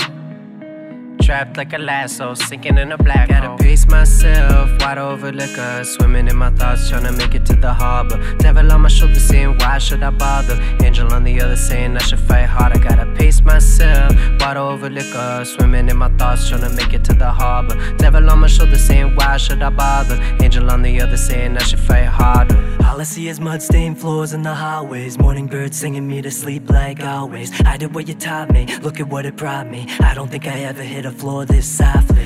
Trapped 1.32 1.56
like 1.56 1.72
a 1.72 1.78
lasso, 1.78 2.34
sinking 2.34 2.78
in 2.78 2.92
a 2.92 2.98
black 2.98 3.30
Gotta 3.30 3.48
hole. 3.48 3.58
pace 3.58 3.88
myself, 3.88 4.70
wide 4.82 4.98
over 4.98 5.32
liquor. 5.32 5.82
Swimming 5.86 6.28
in 6.28 6.36
my 6.36 6.50
thoughts, 6.50 6.90
trying 6.90 7.06
to 7.06 7.14
make 7.14 7.34
it 7.34 7.46
to 7.46 7.56
the 7.56 7.74
harbor. 7.74 8.18
Devil 8.40 8.70
on 8.70 8.82
my 8.82 8.90
shoulder 8.90 9.18
saying, 9.18 9.58
Why 9.60 9.78
should 9.78 10.04
I 10.04 10.10
bother? 10.10 10.60
Angel 10.84 11.10
on 11.14 11.24
the 11.24 11.40
other 11.40 11.56
saying, 11.56 11.96
I 11.96 12.00
should 12.02 12.20
fight 12.20 12.48
harder. 12.48 12.78
I 12.78 12.84
gotta 12.84 13.06
pace 13.16 13.40
myself, 13.40 14.14
wide 14.42 14.58
over 14.58 14.90
liquor. 14.90 15.46
Swimming 15.46 15.88
in 15.88 15.96
my 15.96 16.10
thoughts, 16.18 16.50
trying 16.50 16.64
to 16.64 16.70
make 16.72 16.92
it 16.92 17.06
to 17.06 17.14
the 17.14 17.32
harbor. 17.32 17.76
Devil 17.96 18.30
on 18.30 18.40
my 18.40 18.48
shoulder 18.48 18.78
saying, 18.78 19.16
Why 19.16 19.38
should 19.38 19.62
I 19.62 19.70
bother? 19.70 20.20
Angel 20.44 20.70
on 20.70 20.82
the 20.82 21.00
other 21.00 21.16
saying, 21.16 21.56
I 21.56 21.64
should 21.64 21.80
fight 21.80 22.08
harder. 22.08 22.58
All 22.86 23.00
I 23.00 23.04
see 23.04 23.28
is 23.28 23.40
mud 23.40 23.62
stained 23.62 24.00
floors 24.00 24.34
in 24.34 24.42
the 24.42 24.54
hallways. 24.54 25.18
Morning 25.18 25.48
birds 25.48 25.78
singing 25.78 26.08
me 26.08 26.22
to 26.22 26.32
sleep 26.32 26.70
like 26.70 27.04
always. 27.04 27.52
I 27.62 27.78
did 27.78 27.94
what 27.96 28.08
you 28.08 28.14
taught 28.14 28.52
me, 28.52 28.66
look 28.82 29.00
at 29.00 29.08
what 29.08 29.26
it 29.26 29.36
brought 29.36 29.68
me. 29.70 29.88
I 30.00 30.14
don't 30.14 30.30
think 30.30 30.48
I 30.48 30.60
ever 30.62 30.84
hit 30.84 31.06
a 31.06 31.12
floor 31.12 31.46
this 31.46 31.68
softly. 31.68 32.26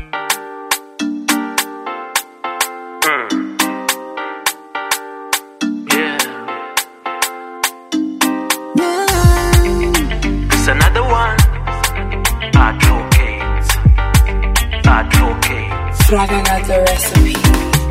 Advocate. 16.13 16.43
Fraga 16.43 16.43
got 16.45 16.67
the 16.67 16.77
recipe. 16.87 17.35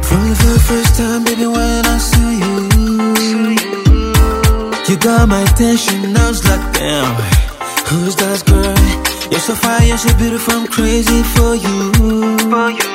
From 0.03 0.29
the 0.29 0.59
first 0.69 0.97
time, 0.97 1.25
baby, 1.25 1.47
when 1.47 1.87
I 1.87 1.99
saw 1.99 2.31
you, 2.31 2.69
you 4.89 4.97
got 4.99 5.29
my 5.29 5.43
attention. 5.43 6.17
I 6.17 6.29
was 6.29 6.45
like, 6.45 6.73
damn, 6.75 7.15
who's 7.89 8.17
that 8.17 8.45
girl? 8.47 8.77
You're 9.31 9.41
so 9.41 9.55
fine, 9.55 9.87
you're 9.89 9.99
so 9.99 10.13
beautiful, 10.19 10.55
I'm 10.55 10.67
crazy 10.67 11.23
for 11.35 11.55
you. 11.55 11.93
For 12.51 12.71
you. 12.71 12.91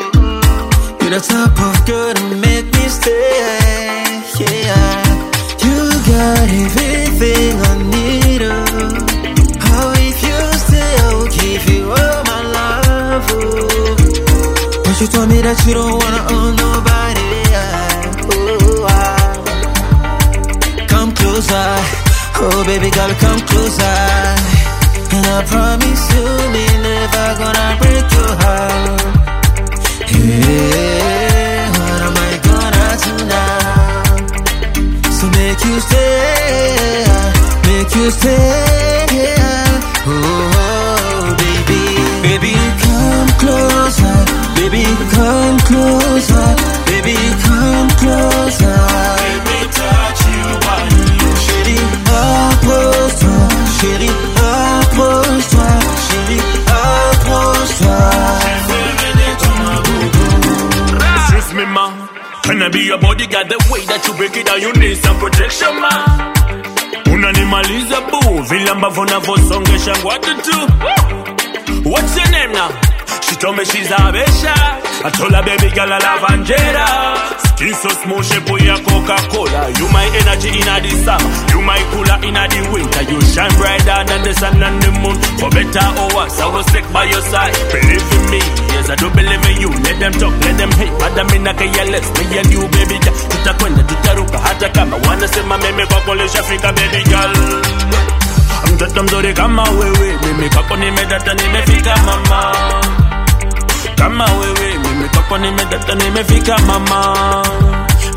You're 1.01 1.13
the 1.15 1.21
type 1.21 1.59
of 1.59 1.85
girl 1.85 2.13
to 2.13 2.23
make 2.35 2.65
me 2.65 2.89
stay. 2.89 4.21
Yeah, 4.39 5.03
you 5.63 5.75
got 6.05 6.49
everything 6.49 7.61
I 7.61 7.73
need. 7.93 8.41
Oh. 8.43 9.93
If 9.97 10.21
you 10.21 10.37
stay, 10.65 10.95
I'll 11.07 11.27
give 11.27 11.63
you 11.69 11.83
all 11.89 12.23
my 12.25 12.41
love. 12.57 13.31
Oh. 13.31 13.64
You 15.05 15.11
told 15.11 15.29
me 15.29 15.39
that 15.41 15.53
you 15.67 15.73
don't 15.75 16.01
wanna 16.01 16.33
own 16.33 16.55
nobody. 16.57 17.29
Oh, 18.25 18.89
ah. 18.89 19.37
Come 20.89 21.13
closer, 21.13 21.69
oh 22.41 22.65
baby 22.65 22.89
girl, 22.89 23.13
come 23.21 23.37
closer. 23.45 23.97
And 25.13 25.25
I 25.29 25.45
promise 25.45 26.09
you, 26.09 26.25
me 26.53 26.65
never 26.81 27.27
gonna 27.37 27.77
break 27.85 28.07
your 28.17 28.33
heart. 28.41 29.05
Yeah, 30.09 31.69
what 31.77 32.01
am 32.07 32.17
I 32.25 32.41
gonna 32.49 32.97
do 33.05 33.13
now? 33.29 34.09
So 35.17 35.29
make 35.37 35.61
you 35.69 35.77
stay, 35.85 37.05
make 37.61 37.93
you 37.93 38.09
stay. 38.09 38.84
Closer, 45.67 46.47
baby, 46.87 47.15
come 47.45 47.89
closer. 48.01 48.77
Let 49.21 49.41
me 49.49 49.59
touch 49.77 50.21
you, 50.31 50.45
Chérie, 51.45 51.81
approche-toi, 52.05 53.41
chérie, 53.77 54.15
approche-toi, 54.37 55.69
chérie, 56.07 56.43
approche-toi. 56.67 57.99
Excuse 61.17 61.53
me, 61.53 61.65
ma. 61.65 61.85
Can 62.43 62.61
I 62.61 62.69
be 62.69 62.79
your 62.85 62.99
bodyguard? 62.99 63.49
The 63.49 63.57
way 63.71 63.81
that 63.85 64.05
you 64.07 64.13
break 64.15 64.37
it 64.37 64.45
down, 64.45 64.61
you 64.61 64.71
need 64.73 64.97
some 64.97 65.17
protection, 65.19 65.73
ma. 65.81 65.89
Unanimaliza 67.13 68.01
boo, 68.11 68.41
vile 68.43 68.69
ambavyo 68.69 69.01
unavyosongesha 69.03 69.95
ngwatu 69.97 70.35
tu. 70.41 70.57
What's 71.89 72.17
your 72.17 72.29
name 72.31 72.53
now? 72.53 72.69
She 73.45 73.51
told 73.53 73.57
me 73.61 73.65
she's 73.69 73.91
a 73.93 73.97
Habesha. 74.01 74.57
I 75.05 75.09
told 75.13 75.29
her 75.37 75.43
baby 75.45 75.69
girl 75.69 75.85
I 75.85 76.01
love 76.01 76.25
Angela. 76.33 76.85
Skin 77.53 77.77
so 77.77 77.89
smooth, 78.01 78.25
shape 78.25 78.57
ya 78.65 78.73
Coca-Cola. 78.81 79.69
You 79.77 79.85
my 79.93 80.01
energy 80.17 80.49
in 80.49 80.65
the 80.65 80.89
summer, 81.05 81.29
you 81.53 81.61
my 81.61 81.77
cooler 81.93 82.17
in 82.25 82.33
the 82.33 82.61
winter. 82.73 83.03
You 83.05 83.21
shine 83.21 83.53
brighter 83.53 84.01
than 84.09 84.21
the 84.25 84.33
sun 84.33 84.57
and 84.65 84.81
the 84.81 84.89
moon. 84.97 85.13
For 85.37 85.53
better 85.53 85.85
or 85.93 86.09
worse, 86.17 86.41
I 86.41 86.49
will 86.49 86.65
stick 86.73 86.89
by 86.89 87.05
your 87.05 87.21
side. 87.21 87.53
Believe 87.69 88.07
in 88.17 88.23
me, 88.33 88.41
yes 88.73 88.89
I 88.89 88.95
do 88.97 89.13
believe 89.13 89.45
in 89.45 89.55
you. 89.61 89.69
Let 89.77 89.97
them 90.01 90.13
talk, 90.17 90.33
let 90.41 90.55
them 90.57 90.71
hate, 90.81 90.95
but 90.97 91.13
I'm 91.13 91.29
in 91.37 91.45
a 91.45 91.53
careless. 91.53 92.07
Me 92.17 92.25
and 92.41 92.49
you, 92.49 92.65
baby 92.73 92.97
girl, 92.97 93.13
tutakwenda 93.29 93.83
tutaruka 93.85 94.37
hata 94.41 94.69
kama 94.73 94.97
wanasema 95.05 95.57
meme 95.61 95.85
kwako 95.85 96.15
lishafika, 96.15 96.73
baby 96.73 97.01
girl. 97.05 97.33
Mtoto 98.73 99.03
mzuri 99.03 99.33
kama 99.33 99.63
wewe, 99.63 100.17
mimi 100.25 100.49
kwako 100.49 100.75
nimedata, 100.75 101.33
nimefika 101.33 101.95
mama 101.97 102.55
kama 103.95 104.25
wewe 104.25 104.77
mimi 104.77 105.09
kwako 105.09 105.37
nimedata 105.37 105.95
nimefika 105.95 106.57
mama 106.59 107.45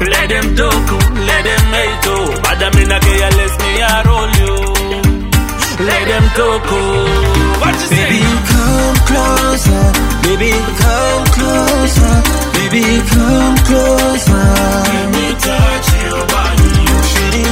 let 0.01 0.29
them 0.29 0.55
talk 0.57 0.91
let 1.27 1.45
them 1.45 1.73
hate 1.73 2.09
oh 2.11 2.27
but 2.43 2.63
I'm 2.63 2.83
in 2.83 2.93
a 2.93 3.01
careless 3.01 3.59
me 3.59 3.83
I 3.83 4.03
roll 4.05 4.31
you 4.41 4.55
let 5.87 6.07
them 6.09 6.25
talk 6.37 6.73
oh 6.73 7.09
what 7.61 7.75
you 7.75 7.89
say? 7.89 7.97
Baby, 7.97 8.23
come 8.49 8.99
closer. 9.07 9.93
Baby, 10.23 10.51
come 10.79 11.27
closer. 11.37 12.23
Baby, 12.55 12.85
come 13.11 13.57
closer. 13.67 14.47
Let 14.89 15.07
me 15.15 15.27
touch 15.47 15.89
your 16.05 16.23
body. 16.33 16.71
Chérie, 17.11 17.51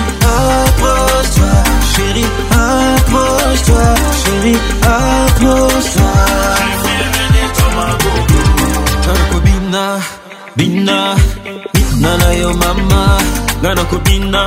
bina, 10.57 11.17
bina 11.75 12.17
na 12.19 12.31
yo 12.41 12.53
mama. 12.55 13.19
Gonna 13.63 13.85
go 13.91 13.99
bina, 14.07 14.43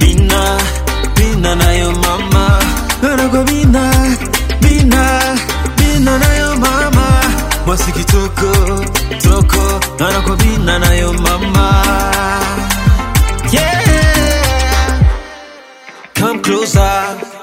bina, 0.00 0.40
bina 1.16 1.54
na 1.54 1.68
yo 1.80 1.90
mama. 2.04 2.44
Gonna 3.02 3.28
go 3.32 3.44
bina, 3.44 3.84
bina, 4.62 5.02
bina 5.78 6.12
na 6.22 6.30
yo 6.40 6.50
mama. 6.64 7.06
Mwasi 7.66 7.92
kitoko, 7.92 8.52
toko. 9.22 9.64
Gonna 9.98 10.20
go 10.26 10.36
bina 10.36 10.78
na 10.78 10.90
yo 11.00 11.12
mama. 11.12 11.66
Yeah, 13.52 15.02
come 16.14 16.42
closer. 16.42 17.35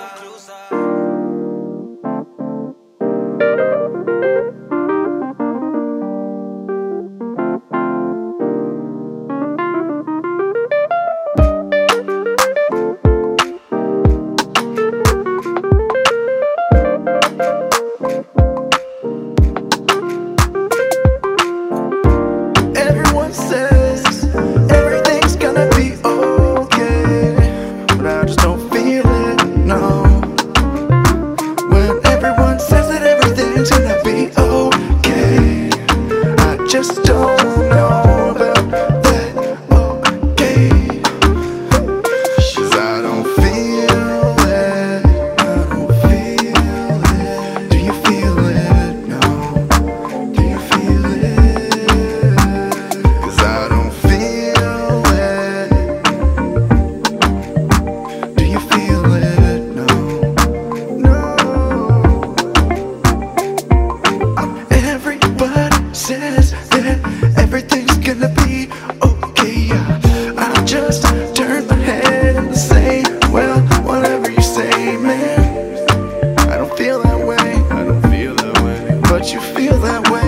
feel 79.56 79.78
that 79.80 80.10
way. 80.10 80.23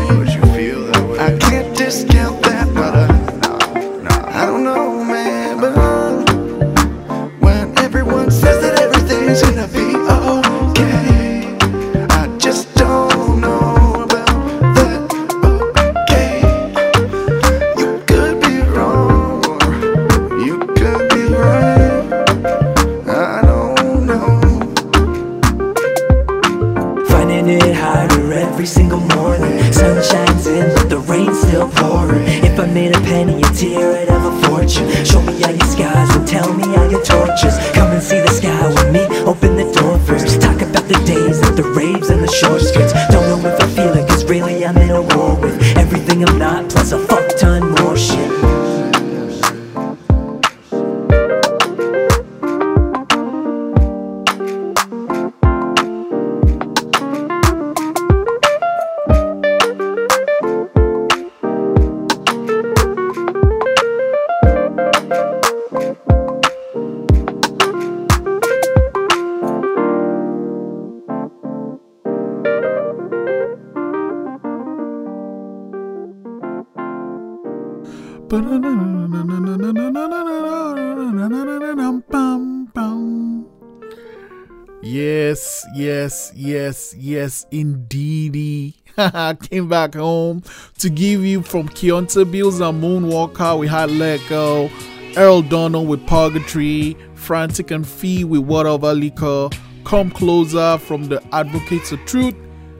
Yes, 87.25 87.47
indeedy. 87.49 88.75
Came 89.49 89.67
back 89.67 89.95
home 89.95 90.43
to 90.77 90.91
give 90.91 91.25
you 91.25 91.41
from 91.41 91.67
Keonte 91.67 92.31
Beals 92.31 92.59
and 92.59 92.83
MoonWalka. 92.83 93.57
We 93.57 93.67
had 93.67 93.89
Let 93.89 94.21
Go, 94.29 94.69
Earl 95.17 95.41
Donald 95.41 95.87
with 95.87 96.05
Purgatory, 96.05 96.95
Frantik 97.15 97.73
and 97.73 97.87
Phee 97.87 98.23
with 98.25 98.41
Water 98.41 98.69
Over 98.69 98.93
Liquor, 98.93 99.49
Come 99.85 100.11
Closer 100.11 100.77
from 100.77 101.05
the 101.05 101.19
Advocates 101.33 101.91
of 101.91 102.05
Truth, 102.05 102.35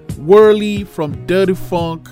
Wurli 0.09 0.85
from 0.85 1.25
Dirty 1.25 1.55
Phunk. 1.55 2.07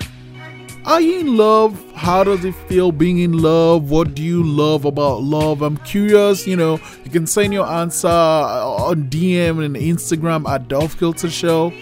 Are 0.86 1.00
you 1.00 1.20
in 1.20 1.36
love? 1.36 1.80
How 1.94 2.24
does 2.24 2.44
it 2.44 2.56
feel 2.68 2.90
being 2.90 3.20
in 3.20 3.38
love? 3.38 3.90
What 3.90 4.14
do 4.16 4.24
you 4.24 4.42
love 4.42 4.84
about 4.84 5.22
love? 5.22 5.62
I'm 5.62 5.76
curious. 5.78 6.48
You 6.48 6.56
know, 6.56 6.80
you 7.04 7.12
can 7.12 7.28
send 7.28 7.52
your 7.52 7.66
answer 7.66 8.08
on 8.08 9.04
DM 9.04 9.64
and 9.64 9.76
Instagram 9.76 10.50
at 10.50 10.72
Off 10.72 10.98
Kilter 10.98 11.30
Show. 11.30 11.72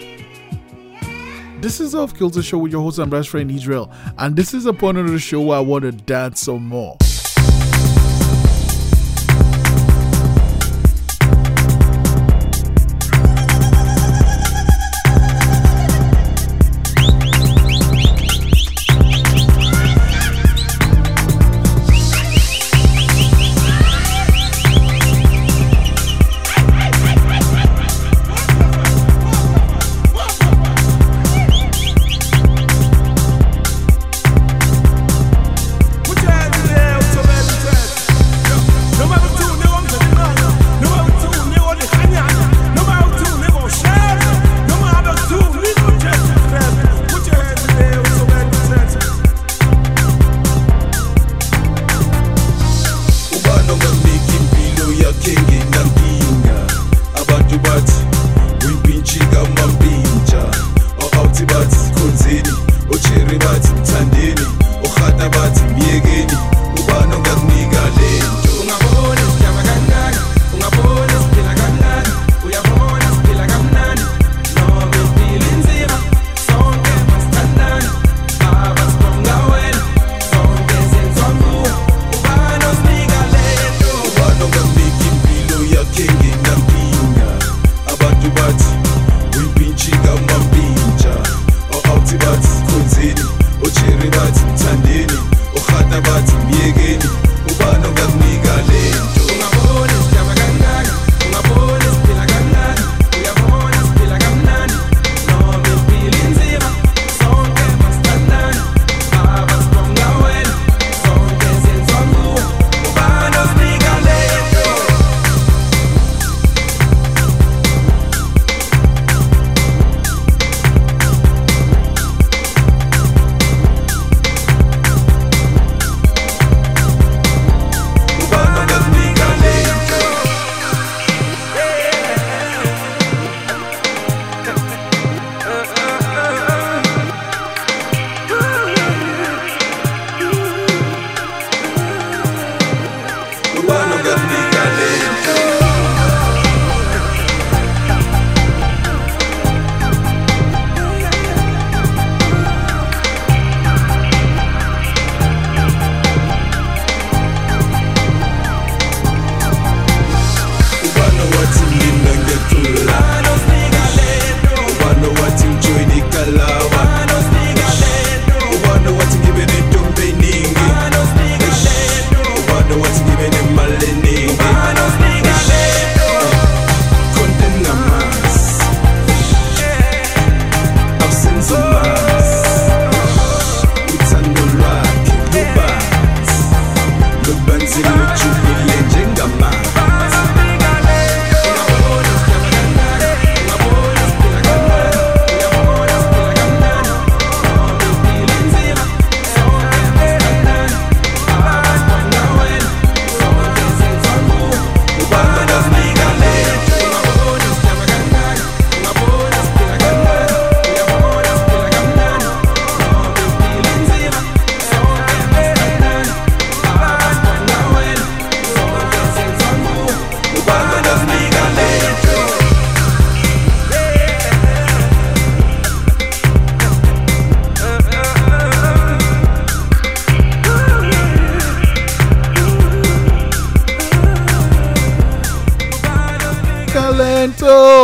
This 1.63 1.79
is 1.79 1.95
Off 1.95 2.13
Kilter 2.13 2.41
Show 2.43 2.57
with 2.57 2.73
your 2.73 2.81
host 2.81 2.99
and 2.99 3.09
best 3.09 3.29
friend 3.29 3.49
Israel, 3.49 3.89
and 4.17 4.35
this 4.35 4.53
is 4.53 4.65
a 4.65 4.73
point 4.73 4.97
of 4.97 5.09
the 5.09 5.17
show 5.17 5.39
where 5.39 5.59
I 5.59 5.61
want 5.61 5.83
to 5.83 5.93
dance 5.93 6.41
some 6.41 6.67
more. 6.67 6.97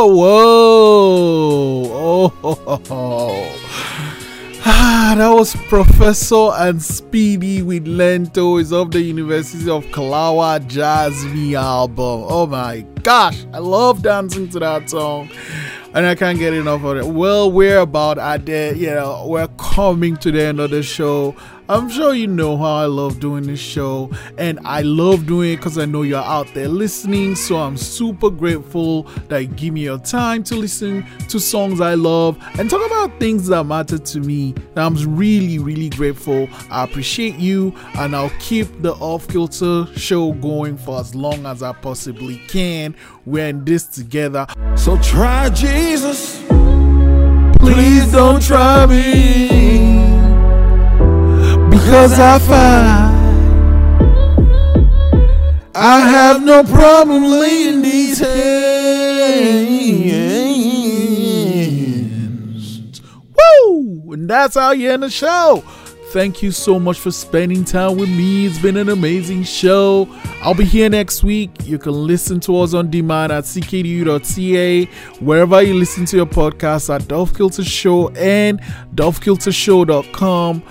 Whoa. 0.08 1.92
Oh, 1.92 3.56
Ah, 4.66 5.14
that 5.18 5.30
was 5.30 5.56
Professor 5.68 6.52
and 6.54 6.82
Speedy 6.82 7.62
with 7.62 7.88
Lento 7.88 8.58
is 8.58 8.72
of 8.72 8.92
the 8.92 9.02
University 9.02 9.70
of 9.70 9.86
Kalawa 9.88 10.60
Jazmee 10.62 11.54
album. 11.60 12.24
Oh 12.30 12.46
my 12.48 12.86
gosh, 13.04 13.46
I 13.54 13.58
love 13.60 14.02
dancing 14.02 14.50
to 14.50 14.60
that 14.60 14.90
song. 14.90 15.30
And 15.94 16.06
I 16.06 16.16
can't 16.16 16.38
get 16.38 16.54
enough 16.54 16.84
of 16.84 16.98
it. 16.98 17.06
Well, 17.06 17.52
we're 17.52 17.80
about 17.80 18.20
at 18.20 18.46
the, 18.46 18.74
you 18.78 18.92
know, 18.92 19.26
we're 19.28 19.48
coming 19.58 20.16
to 20.18 20.32
the 20.32 20.44
end 20.44 20.60
of 20.60 20.70
the 20.70 20.84
show. 20.84 21.36
I'm 21.70 21.88
sure 21.88 22.16
you 22.16 22.26
know 22.26 22.58
how 22.58 22.78
I 22.78 22.86
love 22.86 23.20
doing 23.20 23.44
this 23.44 23.60
show, 23.60 24.10
and 24.40 24.60
I 24.66 24.82
love 24.82 25.28
doing 25.28 25.54
it 25.54 25.58
because 25.58 25.78
I 25.78 25.86
know 25.86 26.02
you're 26.02 26.18
out 26.18 26.52
there 26.56 26.68
listening. 26.68 27.36
So 27.36 27.58
I'm 27.58 27.78
super 27.78 28.32
grateful 28.32 29.04
that 29.28 29.44
you 29.44 29.48
give 29.50 29.74
me 29.76 29.82
your 29.82 30.00
time 30.00 30.44
to 30.46 30.56
listen 30.56 31.06
to 31.28 31.40
songs 31.40 31.80
I 31.80 31.94
love 31.94 32.44
and 32.58 32.72
talk 32.72 32.84
about 32.88 33.20
things 33.20 33.46
that 33.50 33.66
matter 33.66 34.00
to 34.00 34.20
me. 34.20 34.56
And 34.76 34.80
I'm 34.80 35.16
really, 35.16 35.60
really 35.60 35.90
grateful. 35.90 36.50
I 36.72 36.86
appreciate 36.86 37.36
you, 37.36 37.76
and 38.00 38.16
I'll 38.16 38.34
keep 38.40 38.82
the 38.82 38.94
Off 38.94 39.28
Kilter 39.28 39.86
show 39.96 40.34
going 40.34 40.76
for 40.76 41.00
as 41.00 41.14
long 41.14 41.46
as 41.46 41.62
I 41.62 41.74
possibly 41.74 42.40
can. 42.48 42.96
We're 43.28 43.50
in 43.50 43.64
this 43.64 43.86
together. 43.86 44.48
So 44.76 44.98
try 45.04 45.52
Jesus. 45.52 46.42
Please 47.60 48.12
don't 48.12 48.42
try 48.42 48.88
me. 48.88 49.99
Because 51.90 52.20
I 52.20 52.38
find 52.38 53.10
I 55.74 56.00
have 56.02 56.46
no 56.46 56.64
problem 56.64 57.24
laying 57.24 57.82
these 57.82 58.20
hands. 58.20 58.32
Woo! 63.34 64.14
And 64.14 64.30
that's 64.30 64.54
how 64.54 64.70
you 64.70 64.92
end 64.92 65.02
the 65.02 65.10
show. 65.10 65.64
Thank 66.12 66.44
you 66.44 66.52
so 66.52 66.80
much 66.80 67.00
for 67.00 67.10
spending 67.10 67.66
time 67.66 67.98
with 67.98 68.10
me. 68.10 68.46
It's 68.46 68.60
been 68.60 68.78
an 68.78 68.90
amazing 68.90 69.42
show. 69.42 70.08
I'll 70.44 70.54
be 70.54 70.66
here 70.66 70.92
next 70.92 71.24
week. 71.24 71.50
You 71.66 71.80
can 71.80 71.94
listen 71.94 72.40
to 72.42 72.60
us 72.60 72.76
on 72.76 72.92
demand 72.92 73.32
at 73.32 73.46
ckdu.ca, 73.46 74.86
wherever 75.22 75.64
you 75.64 75.74
listen 75.74 76.06
to 76.06 76.18
your 76.18 76.28
podcast 76.28 76.94
at 76.94 77.08
Dolph 77.08 77.36
Kilter 77.36 77.64
Show 77.64 78.10
and 78.10 78.62
dolphkiltershow.com. 78.94 80.62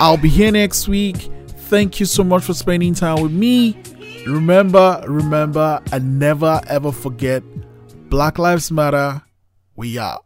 I'll 0.00 0.16
be 0.16 0.28
here 0.28 0.50
next 0.50 0.88
week. 0.88 1.30
Thank 1.68 2.00
you 2.00 2.06
so 2.06 2.24
much 2.24 2.44
for 2.44 2.54
spending 2.54 2.94
time 2.94 3.22
with 3.22 3.32
me. 3.32 3.76
Remember, 4.26 5.02
remember, 5.06 5.82
and 5.92 6.18
never 6.18 6.60
ever 6.66 6.92
forget 6.92 7.42
Black 8.08 8.38
Lives 8.38 8.70
Matter. 8.70 9.22
We 9.76 9.98
out. 9.98 10.23